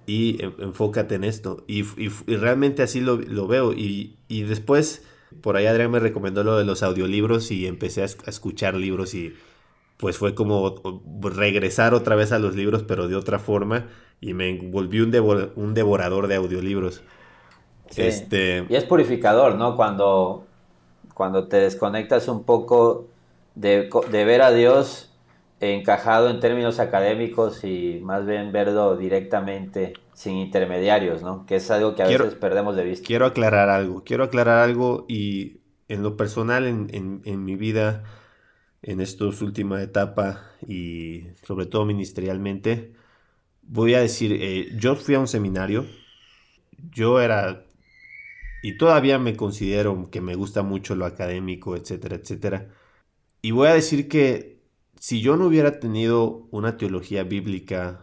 y 0.06 0.42
enfócate 0.58 1.14
en 1.14 1.24
esto. 1.24 1.64
Y, 1.66 1.82
realmente 2.26 2.82
así 2.82 3.00
lo, 3.00 3.46
veo. 3.46 3.72
Y, 3.72 4.16
después, 4.28 5.04
por 5.40 5.56
ahí 5.56 5.66
Adrián 5.66 5.90
me 5.90 5.98
recomendó 5.98 6.44
lo 6.44 6.56
de 6.56 6.64
los 6.64 6.82
audiolibros 6.82 7.50
y 7.50 7.66
empecé 7.66 8.02
a, 8.02 8.04
escuchar 8.04 8.74
libros 8.74 9.14
y 9.14 9.34
pues 9.96 10.18
fue 10.18 10.34
como 10.34 10.74
regresar 11.20 11.94
otra 11.94 12.16
vez 12.16 12.32
a 12.32 12.38
los 12.38 12.56
libros, 12.56 12.82
pero 12.82 13.08
de 13.08 13.16
otra 13.16 13.38
forma. 13.38 13.86
Y 14.20 14.34
me 14.34 14.58
volví 14.58 15.00
un, 15.00 15.52
un 15.56 15.74
devorador 15.74 16.26
de 16.26 16.36
audiolibros. 16.36 17.02
Este... 17.96 18.66
Y 18.68 18.74
es 18.74 18.84
purificador, 18.84 19.56
¿no? 19.56 19.76
Cuando, 19.76 20.44
cuando 21.14 21.46
te 21.46 21.58
desconectas 21.58 22.28
un 22.28 22.44
poco 22.44 23.08
de, 23.54 23.88
de, 24.10 24.24
ver 24.24 24.42
a 24.42 24.52
Dios 24.52 25.11
encajado 25.70 26.28
en 26.28 26.40
términos 26.40 26.80
académicos 26.80 27.62
y 27.64 28.00
más 28.02 28.26
bien 28.26 28.50
verlo 28.52 28.96
directamente 28.96 29.94
sin 30.12 30.36
intermediarios, 30.36 31.22
¿no? 31.22 31.46
Que 31.46 31.56
es 31.56 31.70
algo 31.70 31.94
que 31.94 32.02
a 32.02 32.06
veces 32.06 32.34
perdemos 32.34 32.76
de 32.76 32.84
vista. 32.84 33.06
Quiero 33.06 33.26
aclarar 33.26 33.68
algo, 33.68 34.02
quiero 34.04 34.24
aclarar 34.24 34.58
algo 34.58 35.06
y 35.08 35.60
en 35.88 36.02
lo 36.02 36.16
personal, 36.16 36.66
en, 36.66 37.20
en, 37.24 37.44
mi 37.44 37.54
vida, 37.56 38.04
en 38.82 39.00
esta 39.00 39.24
última 39.24 39.82
etapa 39.82 40.50
y 40.66 41.26
sobre 41.46 41.66
todo 41.66 41.84
ministerialmente, 41.84 42.94
voy 43.62 43.94
a 43.94 44.00
decir, 44.00 44.32
eh, 44.40 44.68
yo 44.76 44.96
fui 44.96 45.14
a 45.14 45.20
un 45.20 45.28
seminario, 45.28 45.86
yo 46.90 47.20
era 47.20 47.66
y 48.62 48.78
todavía 48.78 49.18
me 49.18 49.36
considero 49.36 50.08
que 50.10 50.20
me 50.20 50.36
gusta 50.36 50.62
mucho 50.62 50.94
lo 50.94 51.04
académico, 51.04 51.76
etcétera, 51.76 52.16
etcétera. 52.16 52.68
Y 53.42 53.50
voy 53.50 53.68
a 53.68 53.74
decir 53.74 54.08
que 54.08 54.51
si 55.02 55.20
yo 55.20 55.36
no 55.36 55.46
hubiera 55.46 55.80
tenido 55.80 56.46
una 56.52 56.76
teología 56.76 57.24
bíblica 57.24 58.02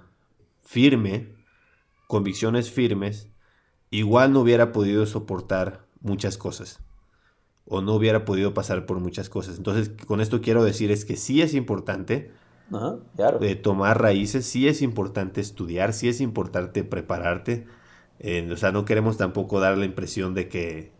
firme, 0.59 1.33
convicciones 2.09 2.71
firmes, 2.71 3.29
igual 3.89 4.33
no 4.33 4.41
hubiera 4.41 4.73
podido 4.73 5.05
soportar 5.05 5.87
muchas 6.01 6.37
cosas 6.37 6.83
o 7.63 7.79
no 7.79 7.93
hubiera 7.93 8.25
podido 8.25 8.53
pasar 8.53 8.85
por 8.85 8.99
muchas 8.99 9.29
cosas. 9.29 9.55
Entonces, 9.55 9.91
con 10.07 10.19
esto 10.19 10.41
quiero 10.41 10.61
decir 10.61 10.91
es 10.91 11.05
que 11.05 11.15
sí 11.15 11.41
es 11.41 11.53
importante 11.53 12.33
eh, 13.39 13.55
tomar 13.55 14.01
raíces, 14.01 14.45
sí 14.45 14.67
es 14.67 14.81
importante 14.81 15.39
estudiar, 15.39 15.93
sí 15.93 16.09
es 16.09 16.19
importante 16.19 16.83
prepararte, 16.83 17.65
o 18.51 18.57
sea, 18.57 18.73
no 18.73 18.83
queremos 18.83 19.15
tampoco 19.15 19.61
dar 19.61 19.77
la 19.77 19.85
impresión 19.85 20.33
de 20.33 20.49
que, 20.49 20.91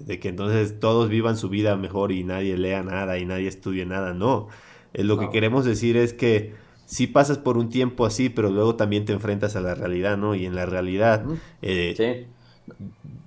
de 0.00 0.20
que 0.20 0.28
entonces 0.28 0.78
todos 0.78 1.08
vivan 1.08 1.38
su 1.38 1.48
vida 1.48 1.76
mejor 1.76 2.12
y 2.12 2.24
nadie 2.24 2.58
lea 2.58 2.82
nada 2.82 3.16
y 3.16 3.24
nadie 3.24 3.48
estudie 3.48 3.86
nada. 3.86 4.12
No, 4.12 4.48
eh, 4.94 5.04
lo 5.04 5.18
que 5.18 5.30
queremos 5.30 5.64
decir 5.64 5.96
es 5.96 6.12
que 6.12 6.54
sí 6.86 7.06
pasas 7.06 7.38
por 7.38 7.58
un 7.58 7.68
tiempo 7.68 8.06
así, 8.06 8.28
pero 8.28 8.50
luego 8.50 8.76
también 8.76 9.04
te 9.04 9.12
enfrentas 9.12 9.56
a 9.56 9.60
la 9.60 9.74
realidad, 9.74 10.16
¿no? 10.16 10.34
Y 10.34 10.46
en 10.46 10.54
la 10.54 10.66
realidad, 10.66 11.24
eh, 11.62 12.26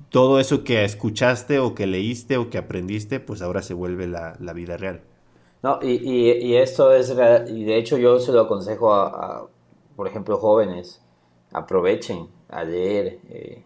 todo 0.09 0.39
eso 0.39 0.63
que 0.63 0.83
escuchaste 0.83 1.59
o 1.59 1.75
que 1.75 1.87
leíste 1.87 2.37
o 2.37 2.49
que 2.49 2.57
aprendiste, 2.57 3.19
pues 3.19 3.41
ahora 3.41 3.61
se 3.61 3.73
vuelve 3.73 4.07
la, 4.07 4.35
vida 4.53 4.77
real. 4.77 5.01
No, 5.61 5.79
y, 5.81 5.91
y, 5.91 6.55
esto 6.55 6.93
es, 6.93 7.09
y 7.09 7.63
de 7.65 7.77
hecho 7.77 7.97
yo 7.97 8.17
se 8.19 8.31
lo 8.31 8.41
aconsejo 8.41 8.93
a 8.93 9.47
por 9.99 10.07
ejemplo, 10.07 10.37
jóvenes, 10.37 11.01
aprovechen 11.51 12.29
a 12.47 12.63
leer 12.63 13.19
eh, 13.27 13.63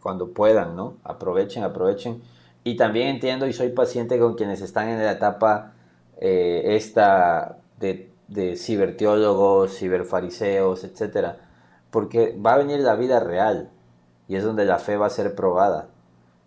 cuando 0.00 0.32
puedan, 0.32 0.74
¿no? 0.74 0.96
Aprovechen, 1.04 1.62
aprovechen. 1.62 2.20
Y 2.64 2.76
también 2.76 3.06
entiendo 3.06 3.46
y 3.46 3.52
soy 3.52 3.68
paciente 3.68 4.18
con 4.18 4.34
quienes 4.34 4.60
están 4.60 4.88
en 4.88 4.98
la 4.98 5.12
etapa 5.12 5.74
eh, 6.24 6.76
esta 6.76 7.58
de, 7.80 8.12
de 8.28 8.54
ciberteólogos, 8.56 9.76
ciberfariseos, 9.76 10.84
etcétera, 10.84 11.38
porque 11.90 12.38
va 12.38 12.54
a 12.54 12.58
venir 12.58 12.78
la 12.78 12.94
vida 12.94 13.18
real 13.18 13.70
y 14.28 14.36
es 14.36 14.44
donde 14.44 14.64
la 14.64 14.78
fe 14.78 14.96
va 14.96 15.06
a 15.06 15.10
ser 15.10 15.34
probada. 15.34 15.88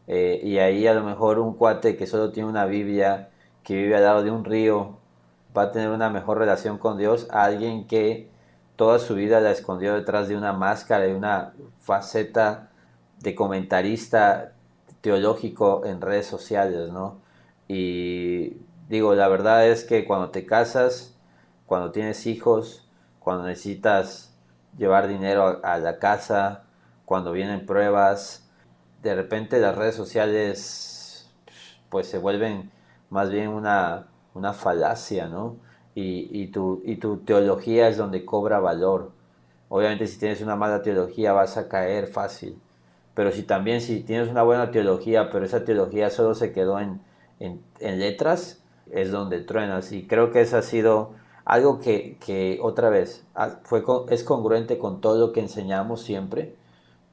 Eh, 0.07 0.39
y 0.41 0.59
ahí 0.59 0.87
a 0.87 0.93
lo 0.93 1.03
mejor 1.03 1.39
un 1.39 1.55
cuate 1.55 1.97
que 1.97 2.07
solo 2.07 2.31
tiene 2.31 2.47
una 2.47 2.65
Biblia, 2.65 3.31
que 3.63 3.75
vive 3.75 3.97
al 3.97 4.03
lado 4.03 4.23
de 4.23 4.31
un 4.31 4.45
río, 4.45 4.97
va 5.55 5.63
a 5.63 5.71
tener 5.73 5.89
una 5.89 6.09
mejor 6.09 6.37
relación 6.37 6.77
con 6.77 6.97
Dios 6.97 7.27
a 7.29 7.43
alguien 7.43 7.85
que 7.85 8.29
toda 8.77 8.97
su 8.99 9.13
vida 9.15 9.41
la 9.41 9.51
escondió 9.51 9.93
detrás 9.95 10.29
de 10.29 10.37
una 10.37 10.53
máscara 10.53 11.05
y 11.05 11.11
una 11.11 11.53
faceta 11.81 12.69
de 13.19 13.35
comentarista 13.35 14.53
teológico 15.01 15.85
en 15.85 15.99
redes 15.99 16.27
sociales, 16.27 16.93
¿no? 16.93 17.17
Y 17.67 18.57
digo, 18.89 19.15
la 19.15 19.27
verdad 19.27 19.67
es 19.67 19.83
que 19.83 20.05
cuando 20.05 20.29
te 20.29 20.45
casas, 20.45 21.15
cuando 21.65 21.91
tienes 21.91 22.25
hijos, 22.25 22.87
cuando 23.19 23.45
necesitas 23.45 24.33
llevar 24.77 25.07
dinero 25.07 25.59
a, 25.63 25.77
la 25.77 25.99
casa, 25.99 26.63
cuando 27.05 27.31
vienen 27.31 27.65
pruebas, 27.65 28.49
de 29.01 29.15
repente 29.15 29.59
las 29.59 29.75
redes 29.75 29.95
sociales 29.95 31.29
pues 31.89 32.07
se 32.07 32.17
vuelven 32.17 32.71
más 33.09 33.29
bien 33.29 33.49
una, 33.49 34.07
una 34.33 34.53
falacia, 34.53 35.27
¿no? 35.27 35.57
y, 35.95 36.47
tu, 36.47 36.81
y 36.83 36.97
tu 36.97 37.17
teología 37.19 37.87
es 37.87 37.97
donde 37.97 38.25
cobra 38.25 38.59
valor. 38.59 39.11
Obviamente 39.69 40.07
si 40.07 40.19
tienes 40.19 40.41
una 40.41 40.55
mala 40.55 40.81
teología 40.81 41.33
vas 41.33 41.57
a 41.57 41.69
caer 41.69 42.07
fácil, 42.07 42.59
pero 43.13 43.31
si 43.31 43.43
también 43.43 43.81
si 43.81 44.01
tienes 44.01 44.29
una 44.29 44.43
buena 44.43 44.71
teología, 44.71 45.31
pero 45.31 45.45
esa 45.45 45.63
teología 45.63 46.09
solo 46.09 46.35
se 46.35 46.51
quedó 46.51 46.79
en, 46.79 47.01
en, 47.39 47.99
letras, 47.99 48.61
es 48.91 49.11
donde 49.11 49.41
truenas. 49.41 49.91
Y 49.91 50.07
creo 50.07 50.31
que 50.31 50.41
eso 50.41 50.57
ha 50.57 50.61
sido 50.61 51.11
algo 51.45 51.79
que, 51.79 52.17
que 52.25 52.59
otra 52.61 52.89
vez 52.89 53.25
fue, 53.63 53.83
es 54.09 54.23
congruente 54.23 54.77
con 54.77 55.01
todo 55.01 55.19
lo 55.19 55.33
que 55.33 55.41
enseñamos 55.41 56.01
siempre. 56.01 56.55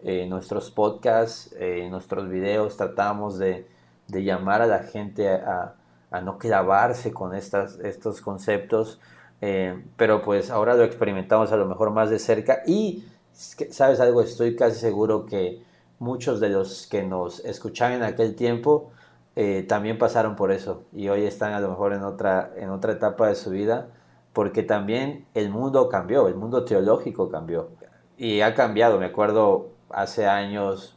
En 0.05 0.31
nuestros 0.31 0.71
podcasts, 0.71 1.55
en 1.59 1.91
nuestros 1.91 2.29
videos, 2.29 2.77
tratamos 2.77 3.39
de, 3.39 3.69
de 4.09 4.25
llamar 4.25 4.61
a 4.61 4.67
la 4.67 4.81
gente 4.81 5.29
a, 5.29 5.77
a 6.13 6.21
no 6.21 6.39
clavarse 6.39 7.13
con 7.13 7.35
estas, 7.35 7.79
estos 7.81 8.21
conceptos, 8.21 9.01
eh, 9.41 9.83
pero 9.97 10.23
pues 10.23 10.51
ahora 10.51 10.75
lo 10.75 10.85
experimentamos 10.85 11.51
a 11.51 11.57
lo 11.57 11.67
mejor 11.67 11.91
más 11.91 12.11
de 12.11 12.19
cerca 12.19 12.63
y, 12.67 13.05
¿sabes 13.33 13.99
algo? 13.99 14.21
Estoy 14.21 14.55
casi 14.55 14.79
seguro 14.79 15.25
que 15.25 15.63
muchos 15.99 16.39
de 16.39 16.51
los 16.51 16.87
que 16.87 17.03
nos 17.03 17.41
escuchaban 17.45 17.95
en 17.95 18.03
aquel 18.03 18.37
tiempo 18.37 18.91
eh, 19.37 19.65
también 19.69 19.99
pasaron 19.99 20.37
por 20.37 20.53
eso 20.53 20.85
y 20.93 21.09
hoy 21.09 21.25
están 21.25 21.53
a 21.53 21.61
lo 21.61 21.69
mejor 21.69 21.93
en 21.93 22.03
otra, 22.03 22.53
en 22.57 22.71
otra 22.71 22.93
etapa 22.93 23.29
de 23.29 23.35
su 23.35 23.51
vida 23.51 23.89
porque 24.33 24.63
también 24.63 25.27
el 25.35 25.51
mundo 25.51 25.89
cambió, 25.89 26.29
el 26.29 26.35
mundo 26.35 26.65
teológico 26.65 27.31
cambió 27.31 27.71
y 28.17 28.41
ha 28.41 28.55
cambiado, 28.55 28.99
me 28.99 29.07
acuerdo 29.07 29.71
hace 29.91 30.27
años 30.27 30.97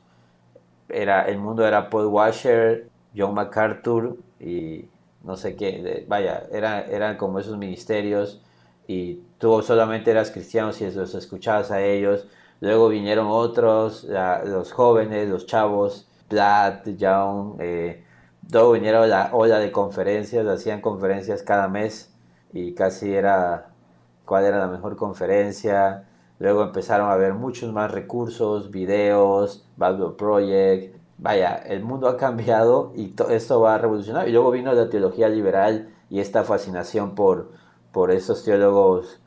era, 0.90 1.24
el 1.24 1.38
mundo 1.38 1.66
era 1.68 1.90
Paul 1.90 2.08
Washer, 2.08 2.90
John 3.16 3.34
MacArthur 3.34 4.18
y 4.40 4.86
no 5.24 5.38
sé 5.38 5.56
qué, 5.56 6.06
vaya, 6.08 6.46
era, 6.52 6.82
eran 6.82 7.18
como 7.18 7.40
esos 7.40 7.58
ministerios 7.58 8.42
y 8.88 9.22
tú 9.40 9.62
solamente 9.62 10.12
eras 10.12 10.32
cristiano 10.32 10.72
si 10.72 10.90
los 10.92 11.16
escuchabas 11.16 11.72
a 11.72 11.82
ellos. 11.82 12.28
Luego 12.62 12.90
vinieron 12.90 13.28
otros, 13.28 14.06
los 14.46 14.72
jóvenes, 14.72 15.28
los 15.28 15.46
chavos, 15.46 16.08
Platt, 16.28 16.88
Young, 16.88 17.58
eh, 17.60 18.04
luego 18.52 18.72
vinieron 18.74 19.10
la 19.10 19.30
ola 19.34 19.60
de 19.60 19.72
conferencias, 19.72 20.46
hacían 20.48 20.82
conferencias 20.82 21.44
cada 21.44 21.68
mes 21.68 22.14
y 22.54 22.74
casi 22.74 23.14
era 23.14 23.72
cuál 24.26 24.46
era 24.46 24.60
la 24.60 24.68
mejor 24.68 24.96
conferencia. 24.96 26.08
Luego 26.40 26.64
empezaron 26.64 27.10
a 27.10 27.14
haber 27.14 27.34
muchos 27.34 27.72
más 27.74 27.92
recursos, 27.92 28.72
videos, 28.72 29.66
Bible 29.78 30.16
Project, 30.18 30.98
vaya, 31.18 31.56
el 31.56 31.84
mundo 31.84 32.08
ha 32.10 32.18
cambiado 32.18 32.92
y 32.96 33.14
esto 33.30 33.62
va 33.62 33.76
a 33.76 33.78
revolucionar. 33.78 34.28
Y 34.28 34.32
luego 34.32 34.52
vino 34.52 34.74
la 34.74 34.90
teología 34.90 35.30
liberal 35.30 35.90
y 36.10 36.20
esta 36.20 36.44
fascinación 36.44 37.16
por, 37.16 37.52
por 37.92 38.12
esos 38.12 38.44
teólogos, 38.44 39.22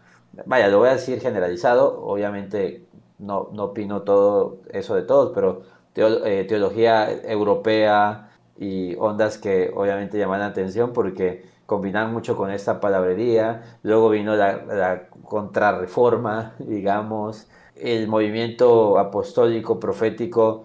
vaya, 0.47 0.69
lo 0.69 0.79
voy 0.79 0.89
a 0.89 0.93
decir 0.93 1.21
generalizado, 1.21 2.03
obviamente 2.03 2.87
no, 3.19 3.49
no 3.53 3.65
opino 3.65 4.03
todo 4.03 4.59
eso 4.71 4.95
de 4.95 5.03
todos, 5.03 5.33
pero 5.35 5.63
eh, 5.95 6.45
teología 6.49 7.11
europea 7.11 8.28
y 8.59 8.97
ondas 8.97 9.39
que 9.39 9.71
obviamente 9.75 10.19
llaman 10.19 10.41
la 10.41 10.47
atención 10.47 10.93
porque 10.93 11.45
combinar 11.67 12.09
mucho 12.09 12.37
con 12.37 12.51
esta 12.51 12.81
palabrería. 12.81 13.79
Luego 13.83 14.11
vino 14.11 14.35
la, 14.35 14.65
la 14.65 15.09
contrarreforma, 15.23 16.55
digamos. 16.59 17.47
El 17.77 18.09
movimiento 18.09 18.99
apostólico, 18.99 19.79
profético, 19.79 20.65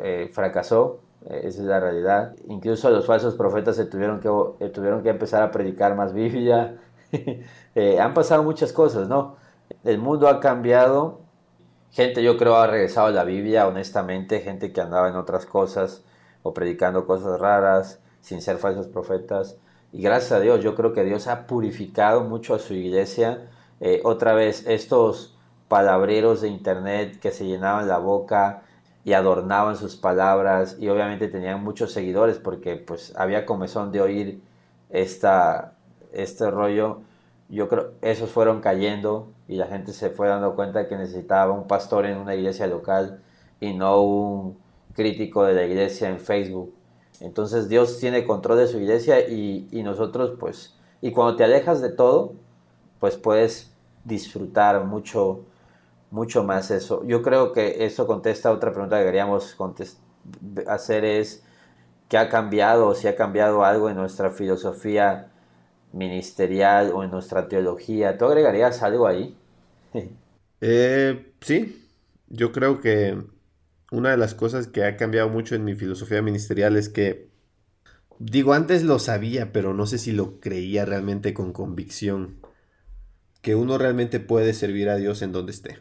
eh, 0.00 0.28
fracasó, 0.32 1.00
eh, 1.30 1.42
esa 1.44 1.62
es 1.62 1.66
la 1.66 1.80
realidad. 1.80 2.34
Incluso 2.48 2.90
los 2.90 3.06
falsos 3.06 3.34
profetas 3.34 3.76
tuvieron 3.88 4.20
que, 4.20 4.68
tuvieron 4.68 5.02
que 5.02 5.08
empezar 5.08 5.42
a 5.42 5.50
predicar 5.50 5.94
más 5.96 6.12
Biblia. 6.12 6.76
han 7.98 8.12
pasado 8.12 8.42
muchas 8.42 8.72
cosas, 8.72 9.08
¿no? 9.08 9.36
El 9.84 9.98
mundo 9.98 10.28
ha 10.28 10.40
cambiado. 10.40 11.20
Gente, 11.92 12.22
yo 12.22 12.36
creo, 12.36 12.56
ha 12.56 12.66
regresado 12.66 13.06
a 13.06 13.10
la 13.10 13.24
Biblia, 13.24 13.66
honestamente. 13.66 14.40
Gente 14.40 14.72
que 14.72 14.80
andaba 14.80 15.08
en 15.08 15.16
otras 15.16 15.46
cosas 15.46 16.04
o 16.42 16.54
predicando 16.54 17.06
cosas 17.06 17.38
raras, 17.40 18.00
sin 18.20 18.42
ser 18.42 18.58
falsos 18.58 18.86
profetas. 18.86 19.56
Y 19.92 20.02
gracias 20.02 20.32
a 20.32 20.40
Dios, 20.40 20.62
yo 20.62 20.74
creo 20.74 20.92
que 20.92 21.04
Dios 21.04 21.26
ha 21.26 21.46
purificado 21.46 22.22
mucho 22.22 22.54
a 22.54 22.58
su 22.58 22.74
iglesia. 22.74 23.48
Eh, 23.80 24.00
otra 24.04 24.34
vez, 24.34 24.66
estos 24.66 25.36
palabreros 25.68 26.40
de 26.40 26.48
internet 26.48 27.18
que 27.20 27.30
se 27.30 27.46
llenaban 27.46 27.88
la 27.88 27.98
boca 27.98 28.62
y 29.04 29.14
adornaban 29.14 29.76
sus 29.76 29.96
palabras 29.96 30.76
y 30.78 30.88
obviamente 30.88 31.28
tenían 31.28 31.62
muchos 31.64 31.92
seguidores 31.92 32.38
porque 32.38 32.76
pues 32.76 33.14
había 33.16 33.46
comezón 33.46 33.92
de 33.92 34.00
oír 34.00 34.42
esta, 34.90 35.74
este 36.12 36.50
rollo. 36.50 37.00
Yo 37.48 37.68
creo 37.68 37.92
esos 38.02 38.30
fueron 38.30 38.60
cayendo 38.60 39.32
y 39.48 39.56
la 39.56 39.66
gente 39.66 39.92
se 39.92 40.10
fue 40.10 40.28
dando 40.28 40.54
cuenta 40.54 40.88
que 40.88 40.96
necesitaba 40.96 41.52
un 41.52 41.66
pastor 41.66 42.06
en 42.06 42.18
una 42.18 42.34
iglesia 42.34 42.66
local 42.66 43.22
y 43.60 43.72
no 43.72 44.02
un 44.02 44.58
crítico 44.94 45.44
de 45.44 45.54
la 45.54 45.64
iglesia 45.64 46.08
en 46.08 46.20
Facebook. 46.20 46.74
Entonces 47.20 47.68
Dios 47.68 47.98
tiene 47.98 48.24
control 48.24 48.58
de 48.58 48.66
su 48.66 48.78
iglesia 48.78 49.28
y, 49.28 49.68
nosotros 49.84 50.32
pues, 50.38 50.74
y 51.00 51.12
cuando 51.12 51.36
te 51.36 51.44
alejas 51.44 51.80
de 51.80 51.90
todo, 51.90 52.34
pues 52.98 53.16
puedes 53.16 53.72
disfrutar 54.04 54.84
mucho, 54.84 55.44
mucho 56.10 56.44
más 56.44 56.70
eso. 56.70 57.04
Yo 57.04 57.22
creo 57.22 57.52
que 57.52 57.84
eso 57.84 58.06
contesta 58.06 58.50
otra 58.50 58.72
pregunta 58.72 58.98
que 58.98 59.04
queríamos 59.04 59.56
hacer 60.66 61.04
es, 61.04 61.44
¿qué 62.08 62.16
ha 62.16 62.28
cambiado 62.28 62.94
si 62.94 63.06
ha 63.06 63.16
cambiado 63.16 63.64
algo 63.64 63.90
en 63.90 63.96
nuestra 63.96 64.30
filosofía 64.30 65.30
ministerial 65.92 66.92
o 66.94 67.04
en 67.04 67.10
nuestra 67.10 67.48
teología? 67.48 68.16
¿Tú 68.16 68.24
agregarías 68.24 68.82
algo 68.82 69.06
ahí? 69.06 69.36
eh, 70.60 71.32
sí, 71.40 71.86
yo 72.28 72.50
creo 72.52 72.80
que 72.80 73.18
una 73.90 74.10
de 74.10 74.16
las 74.16 74.34
cosas 74.34 74.68
que 74.68 74.84
ha 74.84 74.96
cambiado 74.96 75.28
mucho 75.28 75.54
en 75.54 75.64
mi 75.64 75.74
filosofía 75.74 76.22
ministerial 76.22 76.76
es 76.76 76.88
que, 76.88 77.28
digo, 78.18 78.52
antes 78.52 78.84
lo 78.84 78.98
sabía, 78.98 79.52
pero 79.52 79.74
no 79.74 79.86
sé 79.86 79.98
si 79.98 80.12
lo 80.12 80.40
creía 80.40 80.84
realmente 80.84 81.34
con 81.34 81.52
convicción, 81.52 82.38
que 83.42 83.54
uno 83.54 83.78
realmente 83.78 84.20
puede 84.20 84.54
servir 84.54 84.88
a 84.88 84.96
Dios 84.96 85.22
en 85.22 85.32
donde 85.32 85.52
esté, 85.52 85.78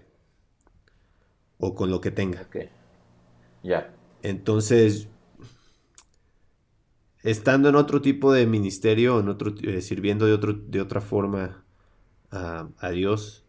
o 1.58 1.76
con 1.76 1.92
lo 1.92 2.02
que 2.02 2.12
tenga. 2.12 2.48
Ya. 3.64 3.94
Entonces, 4.24 5.08
estando 7.22 7.70
en 7.70 7.76
otro 7.76 8.02
tipo 8.02 8.34
de 8.34 8.48
ministerio, 8.48 9.20
en 9.20 9.30
otro, 9.30 9.54
eh, 9.62 9.82
sirviendo 9.82 10.26
de, 10.26 10.34
otro, 10.34 10.54
de 10.54 10.82
otra 10.82 11.02
forma 11.02 11.64
a 12.32 12.90
Dios, 12.92 13.44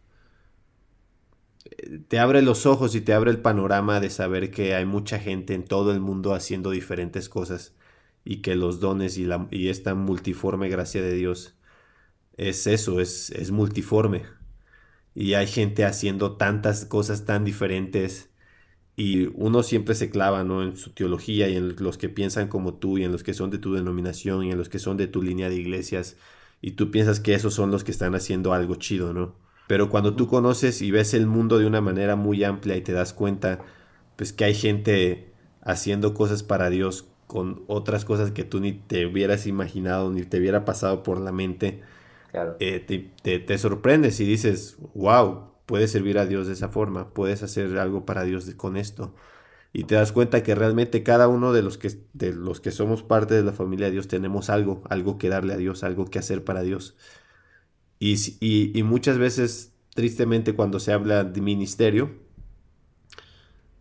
te 2.07 2.19
abre 2.19 2.41
los 2.41 2.65
ojos 2.65 2.95
y 2.95 3.01
te 3.01 3.13
abre 3.13 3.31
el 3.31 3.41
panorama 3.41 3.99
de 3.99 4.09
saber 4.09 4.51
que 4.51 4.75
hay 4.75 4.85
mucha 4.85 5.19
gente 5.19 5.53
en 5.53 5.63
todo 5.65 5.91
el 5.91 5.99
mundo 6.01 6.33
haciendo 6.33 6.71
diferentes 6.71 7.29
cosas 7.29 7.75
y 8.23 8.37
que 8.41 8.55
los 8.55 8.79
dones 8.79 9.17
y, 9.17 9.69
esta 9.69 9.95
multiforme 9.95 10.69
gracia 10.69 11.01
de 11.01 11.13
Dios 11.13 11.55
es 12.37 12.67
eso, 12.67 12.99
es, 13.01 13.31
es 13.31 13.51
multiforme. 13.51 14.23
Y 15.15 15.33
hay 15.33 15.47
gente 15.47 15.85
haciendo 15.85 16.37
tantas 16.37 16.85
cosas 16.85 17.25
tan 17.25 17.43
diferentes 17.45 18.29
y 18.95 19.27
uno 19.35 19.63
siempre 19.63 19.95
se 19.95 20.09
clava 20.09 20.43
¿no? 20.43 20.63
en 20.63 20.77
su 20.77 20.91
teología 20.91 21.49
y 21.49 21.57
en 21.57 21.75
los 21.77 21.97
que 21.97 22.09
piensan 22.09 22.47
como 22.47 22.75
tú 22.75 22.97
y 22.97 23.03
en 23.05 23.11
los 23.11 23.23
que 23.23 23.33
son 23.33 23.49
de 23.51 23.59
tu 23.59 23.73
denominación 23.73 24.43
y 24.45 24.51
en 24.51 24.57
los 24.57 24.69
que 24.69 24.79
son 24.79 24.97
de 24.97 25.07
tu 25.07 25.21
línea 25.23 25.49
de 25.49 25.55
iglesias 25.57 26.17
y 26.61 26.71
tú 26.73 26.91
piensas 26.91 27.19
que 27.19 27.33
esos 27.33 27.53
son 27.53 27.71
los 27.71 27.83
que 27.83 27.91
están 27.91 28.15
haciendo 28.15 28.53
algo 28.53 28.75
chido, 28.75 29.13
¿no? 29.13 29.35
Pero 29.67 29.89
cuando 29.89 30.15
tú 30.15 30.27
conoces 30.27 30.81
y 30.81 30.91
ves 30.91 31.13
el 31.13 31.27
mundo 31.27 31.57
de 31.57 31.65
una 31.65 31.81
manera 31.81 32.15
muy 32.15 32.43
amplia 32.43 32.75
y 32.75 32.81
te 32.81 32.91
das 32.91 33.13
cuenta, 33.13 33.59
pues 34.15 34.33
que 34.33 34.43
hay 34.43 34.53
gente 34.53 35.31
haciendo 35.61 36.13
cosas 36.13 36.43
para 36.43 36.69
Dios 36.69 37.07
con 37.27 37.63
otras 37.67 38.03
cosas 38.03 38.31
que 38.31 38.43
tú 38.43 38.59
ni 38.59 38.73
te 38.73 39.05
hubieras 39.05 39.47
imaginado, 39.47 40.11
ni 40.11 40.23
te 40.23 40.37
hubiera 40.37 40.65
pasado 40.65 41.01
por 41.01 41.21
la 41.21 41.31
mente, 41.31 41.81
eh, 42.59 43.09
te, 43.23 43.57
sorprendes 43.57 44.19
y 44.19 44.25
dices, 44.25 44.77
wow, 44.93 45.51
puedes 45.65 45.91
servir 45.91 46.17
a 46.17 46.25
Dios 46.25 46.47
de 46.47 46.53
esa 46.53 46.67
forma, 46.69 47.13
puedes 47.13 47.41
hacer 47.43 47.77
algo 47.77 48.05
para 48.05 48.23
Dios 48.23 48.53
con 48.55 48.75
esto. 48.75 49.15
Y 49.73 49.85
te 49.85 49.95
das 49.95 50.11
cuenta 50.11 50.43
que 50.43 50.55
realmente 50.55 51.03
cada 51.03 51.29
uno 51.29 51.53
de 51.53 51.61
los 51.61 51.77
que, 51.77 51.89
de 52.11 52.33
los 52.33 52.59
que 52.59 52.71
somos 52.71 53.03
parte 53.03 53.33
de 53.35 53.43
la 53.43 53.53
familia 53.53 53.85
de 53.85 53.93
Dios 53.93 54.09
tenemos 54.09 54.49
algo, 54.49 54.81
algo 54.89 55.17
que 55.17 55.29
darle 55.29 55.53
a 55.53 55.57
Dios, 55.57 55.85
algo 55.85 56.05
que 56.05 56.19
hacer 56.19 56.43
para 56.43 56.61
Dios. 56.61 56.97
Y, 58.03 58.81
muchas 58.83 59.19
veces, 59.19 59.73
tristemente, 59.93 60.55
cuando 60.55 60.79
se 60.79 60.91
habla 60.91 61.23
de 61.23 61.39
ministerio, 61.39 62.09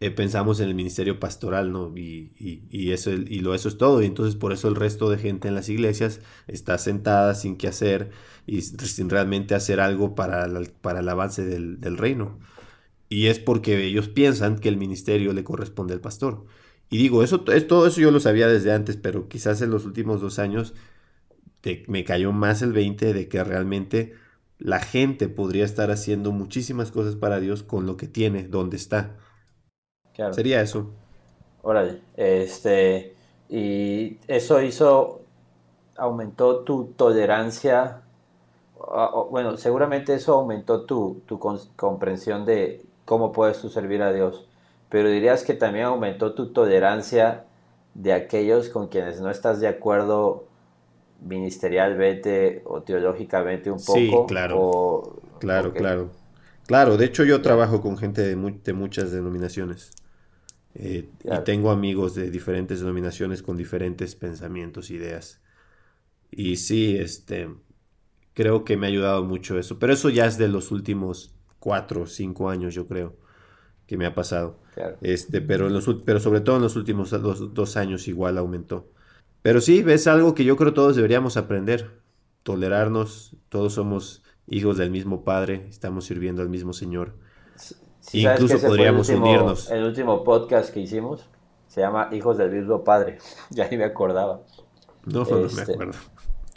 eh, 0.01 0.11
pensamos 0.11 0.61
en 0.61 0.69
el 0.69 0.75
ministerio 0.75 1.19
pastoral, 1.19 1.73
¿no? 1.73 1.97
Y, 1.97 2.91
eso, 2.93 3.13
y 3.13 3.41
lo, 3.41 3.55
eso 3.55 3.69
es 3.71 3.79
todo. 3.79 4.03
Y 4.03 4.07
entonces 4.07 4.37
por 4.37 4.53
eso 4.53 4.69
el 4.69 4.77
resto 4.77 5.09
de 5.09 5.17
gente 5.17 5.49
en 5.49 5.55
las 5.55 5.71
iglesias 5.71 6.21
está 6.49 6.77
sentada 6.77 7.35
sin 7.35 7.57
qué 7.57 7.69
hacer 7.69 8.11
y 8.47 8.61
sin 8.61 9.09
realmente 9.09 9.55
hacer 9.55 9.81
algo 9.81 10.15
para, 10.15 10.47
para 10.83 11.01
el 11.01 11.09
avance 11.09 11.43
del, 11.47 11.81
del, 11.81 11.97
reino. 11.97 12.39
Y 13.09 13.29
es 13.29 13.39
porque 13.39 13.83
ellos 13.87 14.09
piensan 14.09 14.59
que 14.59 14.69
el 14.69 14.77
ministerio 14.77 15.33
le 15.33 15.45
corresponde 15.45 15.95
al 15.95 16.01
pastor. 16.03 16.45
Y 16.91 16.99
digo, 16.99 17.23
eso, 17.23 17.41
todo 17.43 17.87
eso 17.87 18.01
yo 18.01 18.11
lo 18.11 18.21
sabía 18.21 18.49
desde 18.49 18.73
antes, 18.73 18.97
pero 18.99 19.29
quizás 19.29 19.63
en 19.63 19.71
los 19.71 19.87
últimos 19.87 20.21
dos 20.21 20.39
años 20.39 20.75
me 21.87 22.05
cayó 22.05 22.33
más 22.33 22.63
el 22.63 22.73
20 22.73 23.13
de 23.13 23.29
que 23.29 23.45
realmente 23.45 24.15
la 24.59 24.81
gente 24.81 25.29
podría 25.29 25.65
estar 25.65 25.91
haciendo 25.91 26.33
muchísimas 26.33 26.91
cosas 26.91 27.17
para 27.17 27.41
Dios 27.41 27.63
con 27.63 27.87
lo 27.87 27.97
que 27.97 28.09
tiene, 28.09 28.45
donde 28.47 28.77
está. 28.77 29.17
Sería 30.33 30.61
eso. 30.61 30.91
Órale, 31.63 32.03
este, 32.17 33.15
y 33.49 34.19
eso 34.29 34.63
hizo, 34.63 35.23
aumentó 35.97 36.61
tu 36.61 36.93
tolerancia, 36.97 38.03
bueno, 39.31 39.57
seguramente 39.57 40.15
eso 40.15 40.35
aumentó 40.35 40.85
tu, 40.85 41.23
tu 41.27 41.39
comprensión 41.39 42.45
de 42.45 42.85
cómo 43.05 43.33
puedes 43.33 43.61
tú 43.61 43.69
servir 43.69 44.03
a 44.03 44.13
Dios, 44.13 44.47
pero 44.89 45.09
dirías 45.09 45.45
que 45.45 45.55
también 45.55 45.87
aumentó 45.87 46.35
tu 46.35 46.53
tolerancia 46.53 47.45
de 47.95 48.13
aquellos 48.13 48.69
con 48.69 48.89
quienes 48.89 49.21
no 49.21 49.31
estás 49.31 49.61
de 49.61 49.69
acuerdo 49.69 50.45
ministerialmente 51.21 52.63
o 52.65 52.83
teológicamente 52.83 53.71
un 53.71 53.79
poco. 53.79 53.95
Sí, 53.95 54.11
claro. 54.29 55.21
claro, 55.39 55.73
claro. 55.73 56.11
Claro, 56.67 56.97
de 56.97 57.05
hecho 57.07 57.25
yo 57.25 57.43
trabajo 57.43 57.83
con 57.83 57.99
gente 57.99 58.23
de, 58.23 58.37
muchas 58.37 59.11
denominaciones. 59.11 59.91
Eh, 60.75 61.09
y 61.25 61.45
tengo 61.45 61.73
amigos 61.73 62.15
de 62.15 62.31
diferentes 62.31 62.79
denominaciones 62.79 63.43
con 63.43 63.57
diferentes 63.57 64.15
pensamientos, 64.15 64.91
ideas. 64.91 65.41
Y 66.31 66.57
sí, 66.57 66.97
este, 66.97 67.51
creo 68.35 68.65
que 68.65 68.77
me 68.77 68.87
ha 68.87 68.89
ayudado 68.89 69.25
mucho 69.25 69.59
eso. 69.59 69.81
Pero 69.81 69.93
eso 69.93 70.11
ya 70.11 70.27
es 70.27 70.39
de 70.39 70.47
los 70.47 70.71
últimos 70.71 71.35
cuatro 71.59 72.03
o 72.03 72.07
cinco 72.07 72.51
años, 72.51 72.73
yo 72.73 72.87
creo, 72.87 73.17
que 73.87 73.97
me 73.97 74.07
ha 74.07 74.15
pasado. 74.15 74.61
Este, 75.01 75.41
pero, 75.41 75.69
los, 75.69 75.89
pero 76.05 76.21
sobre 76.21 76.41
todo 76.41 76.57
en 76.57 76.63
los 76.63 76.77
últimos 76.77 77.11
dos 77.11 77.77
años 77.77 78.07
igual 78.07 78.39
aumentó. 78.39 78.93
Pero 79.43 79.61
sí, 79.61 79.85
es 79.87 80.07
algo 80.07 80.35
que 80.35 80.45
yo 80.45 80.57
creo 80.57 80.75
todos 80.75 80.97
deberíamos 80.97 81.37
aprender, 81.37 81.91
tolerarnos, 82.43 83.37
todos 83.49 83.75
somos 83.75 84.23
hijos 84.47 84.77
del 84.77 84.91
mismo 84.91 85.25
Padre, 85.25 85.67
estamos 85.71 86.05
sirviendo 86.05 86.43
al 86.43 86.49
mismo 86.49 86.73
Señor. 86.73 87.15
Incluso 88.13 88.61
podríamos 88.61 89.09
unirnos. 89.09 89.71
El 89.71 89.85
último 89.85 90.25
podcast 90.25 90.73
que 90.73 90.81
hicimos 90.81 91.25
se 91.69 91.81
llama 91.81 92.09
Hijos 92.13 92.37
del 92.37 92.51
mismo 92.51 92.83
Padre, 92.83 93.19
ya 93.51 93.69
ni 93.69 93.77
me 93.77 93.85
acordaba. 93.85 94.43
No, 95.07 95.25
no 95.25 95.37
me 95.39 95.47
este, 95.47 95.73
acuerdo. 95.73 95.99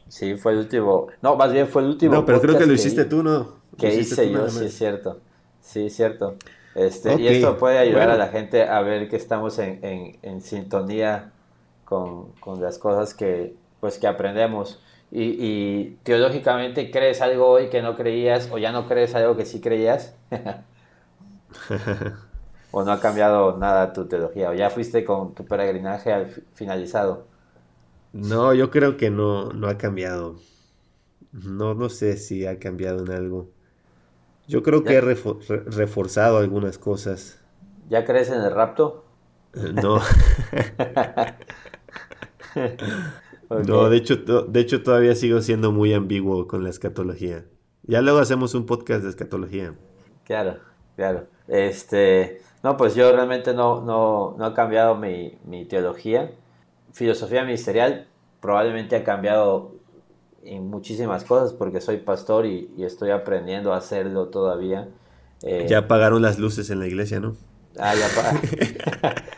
Sí, 0.10 0.36
fue 0.36 0.52
el 0.54 0.60
último. 0.60 1.08
No, 1.22 1.36
más 1.36 1.54
bien 1.54 1.68
fue 1.68 1.84
el 1.84 1.90
último. 1.90 2.14
No, 2.14 2.26
pero 2.26 2.42
creo 2.42 2.58
que 2.58 2.66
lo 2.66 2.74
hiciste 2.74 3.06
tú, 3.06 3.24
¿no? 3.24 3.64
Que 3.78 3.96
hice 3.96 4.30
yo, 4.30 4.50
sí, 4.50 4.66
es 4.66 4.78
cierto. 4.78 5.22
Sí, 5.62 5.86
es 5.86 5.96
cierto. 5.96 6.36
Este, 6.76 7.20
Y 7.22 7.28
esto 7.28 7.58
puede 7.58 7.78
ayudar 7.78 8.10
a 8.10 8.18
la 8.18 8.28
gente 8.28 8.64
a 8.64 8.82
ver 8.82 9.08
que 9.08 9.16
estamos 9.16 9.58
en, 9.60 9.80
en, 9.84 10.18
en 10.22 10.42
sintonía 10.42 11.32
con, 11.86 12.34
las 12.60 12.78
cosas 12.78 13.14
que, 13.14 13.56
pues, 13.80 14.00
que 14.00 14.08
aprendemos. 14.08 14.82
Y, 15.12 15.92
teológicamente 16.04 16.90
crees 16.90 17.22
algo 17.22 17.48
hoy 17.48 17.70
que 17.70 17.84
no 17.84 17.96
creías 17.96 18.50
o 18.52 18.58
ya 18.58 18.72
no 18.72 18.88
crees 18.88 19.14
algo 19.16 19.38
que 19.38 19.46
sí 19.46 19.62
creías. 19.62 20.16
o 22.72 22.84
no 22.84 22.92
ha 22.92 23.00
cambiado 23.00 23.58
nada 23.58 23.94
tu 23.94 24.06
teología 24.06 24.50
o 24.50 24.56
ya 24.56 24.72
fuiste 24.72 25.06
con 25.06 25.36
tu 25.36 25.46
peregrinaje 25.46 26.12
al 26.12 26.26
finalizado. 26.56 27.28
No, 28.12 28.54
yo 28.54 28.72
creo 28.72 28.98
que 28.98 29.12
no, 29.12 29.54
no 29.54 29.68
ha 29.68 29.78
cambiado. 29.78 30.38
No, 31.32 31.74
no 31.74 31.90
sé 31.90 32.18
si 32.18 32.46
ha 32.46 32.60
cambiado 32.60 33.04
en 33.04 33.12
algo. 33.12 33.50
Yo 34.48 34.62
creo 34.62 34.84
que 34.84 34.96
he 34.96 35.02
reforzado 35.02 36.38
algunas 36.38 36.78
cosas. 36.78 37.40
¿Ya 37.90 38.06
crees 38.06 38.30
en 38.30 38.42
el 38.42 38.54
rapto? 38.54 39.06
Eh, 39.56 39.74
no. 43.50 43.60
No, 43.60 43.90
de 43.90 43.98
hecho, 43.98 44.16
de 44.16 44.60
hecho 44.60 44.82
todavía 44.84 45.16
sigo 45.16 45.42
siendo 45.42 45.72
muy 45.72 45.94
ambiguo 45.94 46.48
con 46.48 46.64
la 46.64 46.70
escatología. 46.70 47.46
Ya 47.84 48.02
luego 48.02 48.20
hacemos 48.20 48.56
un 48.56 48.66
podcast 48.66 49.04
de 49.04 49.10
escatología. 49.10 49.74
Claro, 50.24 50.58
claro. 50.96 51.28
Este, 51.48 52.42
no, 52.64 52.78
pues 52.78 52.96
yo 52.96 53.12
realmente 53.12 53.54
no, 53.54 53.82
no, 53.82 54.36
no 54.38 54.48
he 54.48 54.54
cambiado 54.54 54.96
mi, 54.96 55.38
mi 55.46 55.66
teología. 55.66 56.32
Filosofía 56.94 57.44
ministerial 57.44 58.08
probablemente 58.40 58.96
ha 58.96 59.04
cambiado 59.04 59.74
en 60.44 60.70
muchísimas 60.70 61.24
cosas 61.24 61.54
porque 61.54 61.82
soy 61.82 61.98
pastor 61.98 62.46
y, 62.46 62.70
estoy 62.84 63.12
aprendiendo 63.12 63.74
a 63.74 63.78
hacerlo 63.78 64.28
todavía. 64.28 64.90
Eh, 65.42 65.66
ya 65.70 65.80
apagaron 65.80 66.22
las 66.22 66.40
luces 66.40 66.70
en 66.70 66.80
la 66.80 66.88
iglesia, 66.88 67.20
¿no? 67.20 67.36
Ah, 67.78 67.94
ya 67.96 68.06
apagaron. 68.06 68.42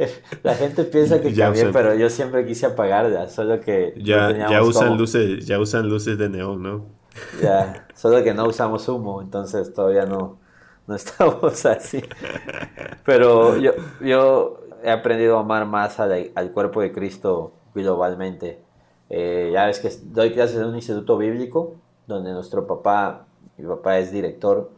la 0.42 0.54
gente 0.54 0.84
piensa 0.84 1.20
que 1.20 1.34
cambié, 1.34 1.66
pero 1.66 1.94
yo 1.94 2.08
siempre 2.10 2.46
quise 2.46 2.66
apagarla, 2.66 3.28
solo 3.28 3.60
que 3.60 3.94
ya, 3.96 4.48
ya 4.48 4.62
usan 4.62 4.96
luces, 4.96 5.46
ya 5.46 5.58
usan 5.58 5.88
luces 5.88 6.18
de 6.18 6.28
neón, 6.28 6.62
¿no? 6.62 6.86
Ya, 7.42 7.86
solo 7.94 8.22
que 8.22 8.32
no 8.34 8.46
usamos 8.46 8.88
humo, 8.88 9.20
entonces 9.20 9.72
todavía 9.74 10.06
no, 10.06 10.38
no 10.86 10.94
estamos 10.96 11.66
así. 11.66 12.02
Pero 13.04 13.56
yo, 13.58 13.72
yo 14.00 14.60
he 14.82 14.90
aprendido 14.90 15.36
a 15.36 15.40
amar 15.40 15.66
más 15.66 16.00
al, 16.00 16.30
al 16.34 16.52
cuerpo 16.52 16.80
de 16.80 16.92
Cristo 16.92 17.52
globalmente. 17.74 18.60
Eh, 19.08 19.50
ya 19.52 19.66
ves 19.66 19.80
que 19.80 19.90
doy 20.04 20.32
clases 20.32 20.56
en 20.56 20.66
un 20.66 20.76
instituto 20.76 21.18
bíblico, 21.18 21.74
donde 22.06 22.32
nuestro 22.32 22.66
papá, 22.66 23.26
mi 23.56 23.66
papá 23.66 23.98
es 23.98 24.12
director 24.12 24.70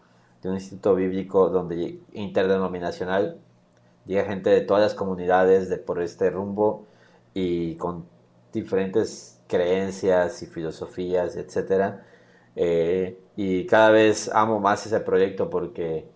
de 0.43 0.49
un 0.49 0.55
instituto 0.57 0.95
bíblico 0.95 1.49
donde 1.51 2.01
interdenominacional, 2.13 3.39
llega 4.07 4.25
gente 4.25 4.51
de 4.51 4.61
todas 4.63 4.83
las 4.83 4.95
comunidades 4.95 5.69
de 5.69 5.79
por 5.79 6.03
este 6.03 6.31
rumbo 6.31 6.87
y 7.35 7.77
con 7.77 8.07
diferentes 8.53 9.41
creencias 9.47 10.43
y 10.43 10.47
filosofías, 10.47 11.37
etc. 11.37 11.97
Eh, 12.57 13.19
y 13.37 13.67
cada 13.67 13.91
vez 13.91 14.31
amo 14.35 14.61
más 14.61 14.87
ese 14.87 15.01
proyecto 15.01 15.51
porque 15.51 16.07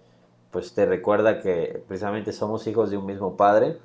pues 0.51 0.75
te 0.75 0.87
recuerda 0.87 1.41
que 1.41 1.83
precisamente 1.87 2.33
somos 2.33 2.67
hijos 2.67 2.91
de 2.91 2.97
un 2.97 3.07
mismo 3.07 3.37
padre 3.37 3.79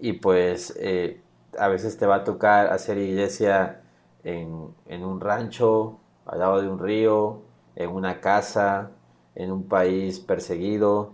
y 0.00 0.14
pues 0.14 0.74
eh, 0.78 1.20
a 1.58 1.68
veces 1.68 1.96
te 1.98 2.06
va 2.06 2.16
a 2.16 2.24
tocar 2.24 2.68
hacer 2.68 2.98
iglesia 2.98 3.80
en, 4.24 4.74
en, 4.86 5.04
un 5.04 5.20
rancho, 5.20 5.98
al 6.26 6.40
lado 6.40 6.60
de 6.60 6.68
un 6.68 6.78
río, 6.78 7.42
en 7.76 7.90
una 7.90 8.20
casa, 8.20 8.90
en 9.34 9.50
un 9.52 9.68
país 9.68 10.20
perseguido, 10.20 11.12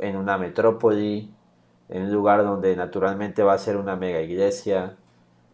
en 0.00 0.16
una 0.16 0.38
metrópoli, 0.38 1.32
en 1.88 2.02
un 2.02 2.12
lugar 2.12 2.44
donde 2.44 2.76
naturalmente 2.76 3.42
va 3.42 3.54
a 3.54 3.58
ser 3.58 3.76
una 3.76 3.96
mega 3.96 4.20
iglesia. 4.20 4.96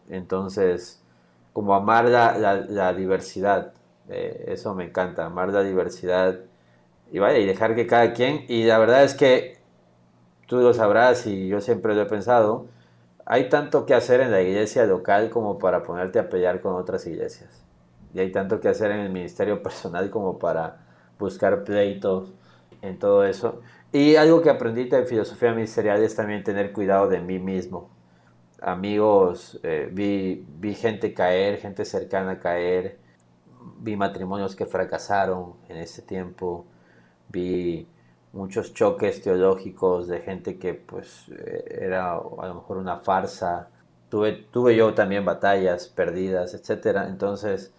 Entonces, 0.09 1.03
como 1.53 1.75
amar 1.75 2.07
la, 2.07 2.37
la, 2.39 2.93
diversidad, 2.93 3.73
eh, 4.09 4.47
eso 4.49 4.75
me 4.75 4.85
encanta, 4.85 5.27
amar 5.27 5.51
la 5.51 5.63
diversidad 5.63 6.41
y 7.13 7.19
vaya, 7.19 7.39
y 7.39 7.47
dejar 7.47 7.75
que 7.75 7.87
cada 7.87 8.13
quien, 8.13 8.45
y 8.49 8.65
la 8.65 8.79
verdad 8.79 9.05
es 9.05 9.15
que 9.15 9.59
tú 10.47 10.57
lo 10.57 10.75
sabrás 10.75 11.27
y 11.27 11.49
yo 11.49 11.61
siempre 11.61 11.95
lo 11.95 12.03
he 12.03 12.07
pensado, 12.07 12.67
hay 13.27 13.49
tanto 13.49 13.87
que 13.87 13.95
hacer 13.95 14.21
en 14.21 14.31
la 14.31 14.43
iglesia 14.43 14.85
local 14.85 15.31
como 15.31 15.59
para 15.59 15.83
ponerte 15.83 16.19
a 16.19 16.29
pelear 16.29 16.61
con 16.61 16.75
otras 16.75 17.07
iglesias. 17.07 17.65
Y 18.13 18.21
hay 18.21 18.31
tanto 18.31 18.61
que 18.61 18.69
hacer 18.69 18.91
en 18.91 19.01
el 19.01 19.11
ministerio 19.11 19.63
personal 19.63 20.11
como 20.11 20.39
para 20.39 20.79
buscar 21.19 21.65
pleitos 21.65 22.33
en 22.83 22.99
todo 22.99 23.25
eso. 23.25 23.61
Y 23.93 24.17
algo 24.17 24.43
que 24.43 24.51
aprendí 24.51 24.85
de 24.85 25.05
filosofía 25.07 25.53
ministerial 25.53 26.03
es 26.03 26.17
también 26.17 26.43
tener 26.45 26.73
cuidado 26.73 27.09
de 27.09 27.21
mí 27.21 27.39
mismo. 27.39 27.91
Amigos, 28.61 29.61
eh, 29.63 29.89
vi, 29.93 30.45
vi 30.59 30.75
gente 30.75 31.15
caer, 31.15 31.59
gente 31.59 31.85
cercana 31.85 32.41
caer, 32.41 32.99
vi 33.79 33.97
matrimonios 33.97 34.57
que 34.57 34.67
fracasaron 34.67 35.55
en 35.69 35.77
ese 35.79 36.03
tiempo, 36.03 36.67
vi 37.29 37.89
muchos 38.33 38.75
choques 38.75 39.23
teológicos 39.23 40.09
de 40.09 40.21
gente 40.21 40.59
que 40.59 40.75
pues 40.75 41.29
eh, 41.31 41.79
era 41.83 42.13
a 42.15 42.47
lo 42.49 42.55
mejor 42.55 42.79
una 42.79 42.99
farsa. 42.99 43.71
Tuve, 44.09 44.33
tuve 44.53 44.77
yo 44.77 44.95
también 44.95 45.25
batallas 45.25 45.89
perdidas, 45.89 46.55
etcétera. 46.55 47.09
Entonces, 47.09 47.73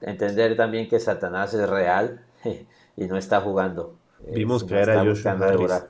entender 0.00 0.56
también 0.56 0.88
que 0.88 1.00
Satanás 1.00 1.54
es 1.54 1.68
real 1.68 2.24
y 2.96 3.04
no 3.06 3.16
está 3.16 3.40
jugando. 3.40 3.99
Vimos 4.28 4.64
caer 4.64 4.90
a 4.90 5.04
Joshua 5.04 5.32
Harris. 5.32 5.84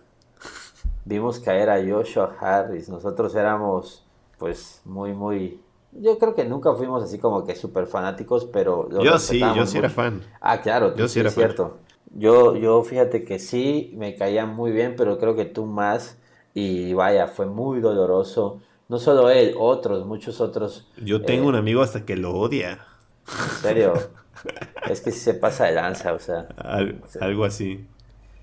Vimos 1.05 1.41
caer 1.41 1.71
a 1.71 1.79
Joshua 1.85 2.37
Harris. 2.41 2.89
Nosotros 2.89 3.35
éramos 3.35 4.05
pues 4.41 4.81
muy, 4.85 5.13
muy... 5.13 5.61
Yo 5.93 6.19
creo 6.19 6.35
que 6.35 6.45
nunca 6.45 6.73
fuimos 6.75 7.03
así 7.05 7.19
como 7.19 7.45
que 7.45 7.55
súper 7.55 7.87
fanáticos, 7.87 8.47
pero... 8.47 8.89
Yo 9.03 9.19
sí, 9.19 9.41
yo 9.41 9.67
sí 9.67 9.79
era 9.79 9.91
fan. 9.91 10.23
Ah, 10.41 10.61
claro, 10.63 10.97
yo 10.97 11.09
sí, 11.09 11.21
era 11.21 11.31
cierto. 11.31 11.79
Yo, 12.15 12.57
yo 12.57 12.83
fíjate 12.83 13.25
que 13.25 13.39
sí, 13.39 13.93
me 13.97 14.15
caía 14.17 14.47
muy 14.47 14.73
bien, 14.73 14.95
pero 14.97 15.19
creo 15.19 15.37
que 15.37 15.45
tú 15.45 15.67
más. 15.67 16.19
Y 16.55 16.95
vaya, 16.95 17.29
fue 17.29 17.47
muy 17.47 17.81
doloroso. 17.81 18.61
No 18.89 18.99
solo 18.99 19.31
él, 19.31 19.55
otros, 19.59 20.07
muchos 20.07 20.41
otros. 20.41 20.89
Yo 20.97 21.23
tengo 21.23 21.49
un 21.49 21.55
eh, 21.55 21.59
amigo 21.59 21.83
hasta 21.83 22.05
que 22.05 22.17
lo 22.17 22.33
odia. 22.33 22.81
En 23.29 23.63
serio. 23.63 23.93
es 24.91 25.01
que 25.01 25.13
si 25.13 25.21
se 25.21 25.35
pasa 25.35 25.67
de 25.67 25.73
lanza, 25.73 26.13
o 26.13 26.19
sea. 26.19 26.49
algo 27.21 27.45
así. 27.45 27.87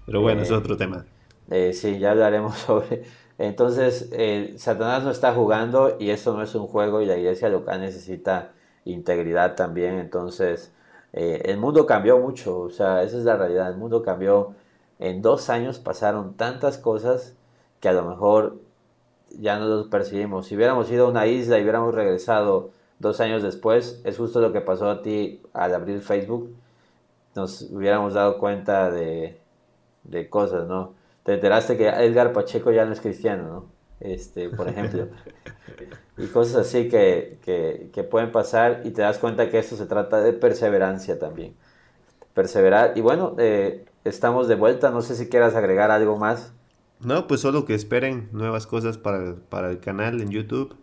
Pero 0.08 0.22
bueno, 0.22 0.41
es 0.41 0.50
eh, 0.50 0.56
otro 0.56 0.78
tema. 0.78 1.06
Eh, 1.52 1.74
sí, 1.74 2.00
ya 2.00 2.12
hablaremos 2.12 2.58
sobre. 2.65 3.04
Entonces, 3.38 4.10
Satanás 4.56 5.04
no 5.04 5.12
está 5.12 5.32
jugando 5.34 5.98
y 6.00 6.10
eso 6.10 6.36
no 6.36 6.41
es 6.41 6.56
un 6.56 6.65
juego 6.65 7.02
y 7.02 7.06
la 7.06 7.17
iglesia 7.17 7.50
local 7.50 7.82
necesita 7.82 8.54
integridad 8.86 9.56
también. 9.56 10.00
Entonces, 10.00 10.72
eh, 11.13 11.43
el 11.46 11.58
mundo 11.58 11.86
cambió 11.86 12.17
mucho, 12.20 12.60
o 12.60 12.70
sea, 12.70 13.04
esa 13.04 13.17
es 13.17 13.26
la 13.26 13.36
realidad, 13.38 13.70
el 13.70 13.78
mundo 13.78 14.02
cambió. 14.02 14.56
En 14.98 15.22
dos 15.22 15.50
años 15.50 15.78
pasaron 15.78 16.36
tantas 16.36 16.78
cosas 16.78 17.36
que 17.80 17.89
a 17.89 17.93
lo 17.93 18.04
mejor 18.06 18.58
ya 19.39 19.60
no 19.60 19.67
los 19.67 19.88
percibimos. 19.88 20.48
Si 20.48 20.56
hubiéramos 20.56 20.89
ido 20.89 21.06
a 21.06 21.10
una 21.10 21.28
isla 21.28 21.60
y 21.60 21.63
hubiéramos 21.63 21.93
regresado 21.93 22.72
dos 23.00 23.20
años 23.20 23.43
después, 23.43 24.02
es 24.06 24.17
justo 24.17 24.39
lo 24.41 24.54
que 24.54 24.62
pasó 24.62 24.89
a 24.89 25.02
ti 25.04 25.41
al 25.54 25.76
abrir 25.76 26.02
Facebook, 26.02 26.56
nos 27.36 27.62
hubiéramos 27.72 28.15
dado 28.15 28.39
cuenta 28.39 28.89
de, 28.89 29.39
de 30.08 30.30
cosas, 30.30 30.67
¿no? 30.67 30.96
Te 31.24 31.34
enteraste 31.34 31.78
que 31.78 31.88
Edgar 31.88 32.34
Pacheco 32.34 32.72
ya 32.72 32.86
no 32.86 32.93
es 32.93 33.02
cristiano, 33.02 33.43
¿no? 33.43 33.78
este, 34.00 34.50
por 34.50 34.67
ejemplo. 34.67 35.08
y 36.17 36.28
cosas 36.28 36.67
así 36.67 36.89
que, 36.89 37.39
que, 37.93 38.04
pueden 38.04 38.32
pasar 38.32 38.82
y 38.84 38.91
te 38.91 39.02
das 39.02 39.17
cuenta 39.17 39.50
que 39.50 39.60
esto 39.60 39.76
se 39.76 39.86
trata 39.86 40.22
de 40.22 40.34
perseverancia 40.34 41.20
también. 41.20 41.56
Perseverar. 42.34 42.93
Y 42.96 43.02
bueno, 43.02 43.36
eh, 43.39 43.86
estamos 44.04 44.48
de 44.48 44.56
vuelta. 44.56 44.91
No 44.91 45.02
sé 45.02 45.15
si 45.15 45.28
quieras 45.30 45.56
agregar 45.56 45.91
algo 45.91 46.17
más. 46.17 46.54
No, 47.00 47.28
pues 47.28 47.41
solo 47.41 47.65
que 47.65 47.74
esperen 47.74 48.30
nuevas 48.32 48.67
cosas 48.67 48.98
para, 48.98 49.36
para 49.50 49.70
el 49.70 49.80
canal 49.80 50.22
en 50.22 50.30
YouTube. 50.30 50.76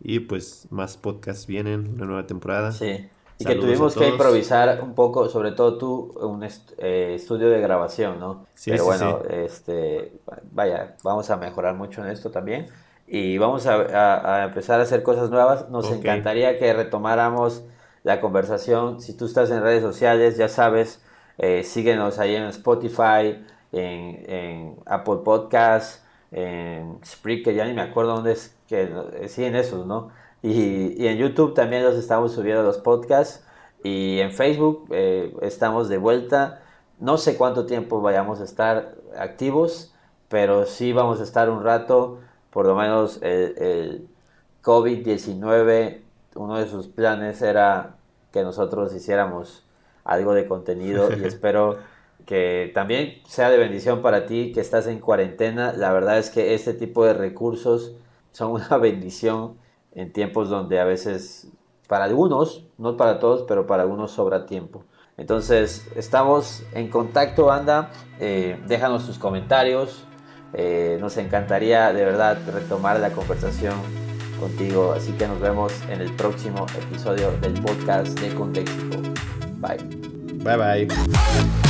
Y 0.00 0.20
pues 0.20 0.66
más 0.70 0.96
podcasts 0.96 1.46
vienen, 1.46 1.94
una 1.94 2.06
nueva 2.06 2.26
temporada. 2.26 2.72
Sí. 2.72 3.08
Y 3.38 3.44
que 3.44 3.56
tuvimos 3.56 3.96
que 3.96 4.08
improvisar 4.08 4.80
un 4.82 4.94
poco, 4.94 5.28
sobre 5.28 5.52
todo 5.52 5.78
tú, 5.78 6.14
un 6.20 6.44
eh, 6.44 7.14
estudio 7.14 7.48
de 7.50 7.60
grabación, 7.60 8.20
¿no? 8.20 8.46
Sí, 8.54 8.70
Pero 8.70 8.84
bueno, 8.84 9.20
este, 9.28 10.12
vaya, 10.52 10.96
vamos 11.02 11.30
a 11.30 11.36
mejorar 11.36 11.74
mucho 11.74 12.04
en 12.04 12.10
esto 12.10 12.30
también. 12.30 12.68
Y 13.06 13.38
vamos 13.38 13.66
a, 13.66 14.44
empezar 14.44 14.80
a 14.80 14.84
hacer 14.84 15.02
cosas 15.02 15.30
nuevas. 15.30 15.68
Nos 15.70 15.90
encantaría 15.90 16.58
que 16.58 16.72
retomáramos 16.72 17.64
la 18.04 18.20
conversación. 18.20 19.00
Si 19.00 19.16
tú 19.16 19.26
estás 19.26 19.50
en 19.50 19.62
redes 19.62 19.82
sociales, 19.82 20.36
ya 20.36 20.48
sabes, 20.48 21.02
eh, 21.38 21.62
síguenos 21.64 22.18
ahí 22.18 22.36
en 22.36 22.44
Spotify, 22.44 23.44
en, 23.72 24.24
en 24.30 24.76
Apple 24.86 25.20
Podcasts, 25.24 26.02
en 26.32 26.98
Spreaker, 27.04 27.54
ya 27.54 27.66
ni 27.66 27.74
me 27.74 27.82
acuerdo 27.82 28.14
dónde 28.14 28.32
es, 28.32 28.56
que 28.66 28.88
sí, 29.28 29.44
en 29.44 29.54
esos, 29.54 29.86
¿no? 29.86 30.10
Y, 30.42 31.06
en 31.06 31.18
YouTube 31.18 31.54
también 31.54 31.84
los 31.84 31.96
estamos 31.96 32.32
subiendo 32.32 32.62
los 32.62 32.78
podcasts. 32.78 33.44
Y 33.84 34.20
en 34.20 34.32
Facebook 34.32 34.86
eh, 34.90 35.34
estamos 35.42 35.88
de 35.88 35.98
vuelta. 35.98 36.62
No 36.98 37.18
sé 37.18 37.36
cuánto 37.36 37.66
tiempo 37.66 38.00
vayamos 38.00 38.40
a 38.40 38.44
estar 38.44 38.94
activos, 39.18 39.94
pero 40.28 40.66
sí 40.66 40.92
vamos 40.92 41.20
a 41.20 41.24
estar 41.24 41.50
un 41.50 41.64
rato. 41.64 42.18
Por 42.50 42.66
lo 42.66 42.76
menos 42.76 43.18
el, 43.22 43.54
el 43.58 44.08
COVID-19, 44.62 46.00
uno 46.36 46.58
de 46.58 46.68
sus 46.68 46.86
planes 46.86 47.42
era 47.42 47.96
que 48.32 48.42
nosotros 48.42 48.94
hiciéramos 48.94 49.64
algo 50.04 50.34
de 50.34 50.46
contenido 50.46 51.10
y 51.16 51.24
espero 51.24 51.78
que 52.26 52.70
también 52.74 53.20
sea 53.26 53.50
de 53.50 53.58
bendición 53.58 54.02
para 54.02 54.26
ti 54.26 54.52
que 54.52 54.60
estás 54.60 54.86
en 54.86 55.00
cuarentena. 55.00 55.72
La 55.72 55.92
verdad 55.92 56.18
es 56.18 56.30
que 56.30 56.54
este 56.54 56.74
tipo 56.74 57.04
de 57.04 57.14
recursos 57.14 57.92
son 58.32 58.52
una 58.52 58.76
bendición 58.78 59.56
en 59.94 60.12
tiempos 60.12 60.48
donde 60.48 60.80
a 60.80 60.84
veces, 60.84 61.48
para 61.88 62.04
algunos, 62.04 62.66
no 62.78 62.96
para 62.96 63.18
todos, 63.18 63.44
pero 63.46 63.66
para 63.66 63.82
algunos 63.82 64.12
sobra 64.12 64.46
tiempo. 64.46 64.84
Entonces, 65.16 65.86
estamos 65.94 66.62
en 66.72 66.88
contacto, 66.88 67.46
banda. 67.46 67.90
Eh, 68.18 68.58
déjanos 68.66 69.06
tus 69.06 69.18
comentarios. 69.18 70.04
Eh, 70.54 70.98
nos 71.00 71.16
encantaría 71.16 71.92
de 71.92 72.04
verdad 72.04 72.38
retomar 72.52 72.98
la 73.00 73.10
conversación 73.10 73.74
contigo. 74.40 74.92
Así 74.92 75.12
que 75.12 75.26
nos 75.26 75.40
vemos 75.40 75.72
en 75.88 76.00
el 76.00 76.12
próximo 76.14 76.66
episodio 76.78 77.30
del 77.40 77.54
podcast 77.54 78.18
de 78.20 78.34
Contexto. 78.34 79.00
Bye. 79.58 79.78
Bye 80.42 80.56
bye. 80.56 81.61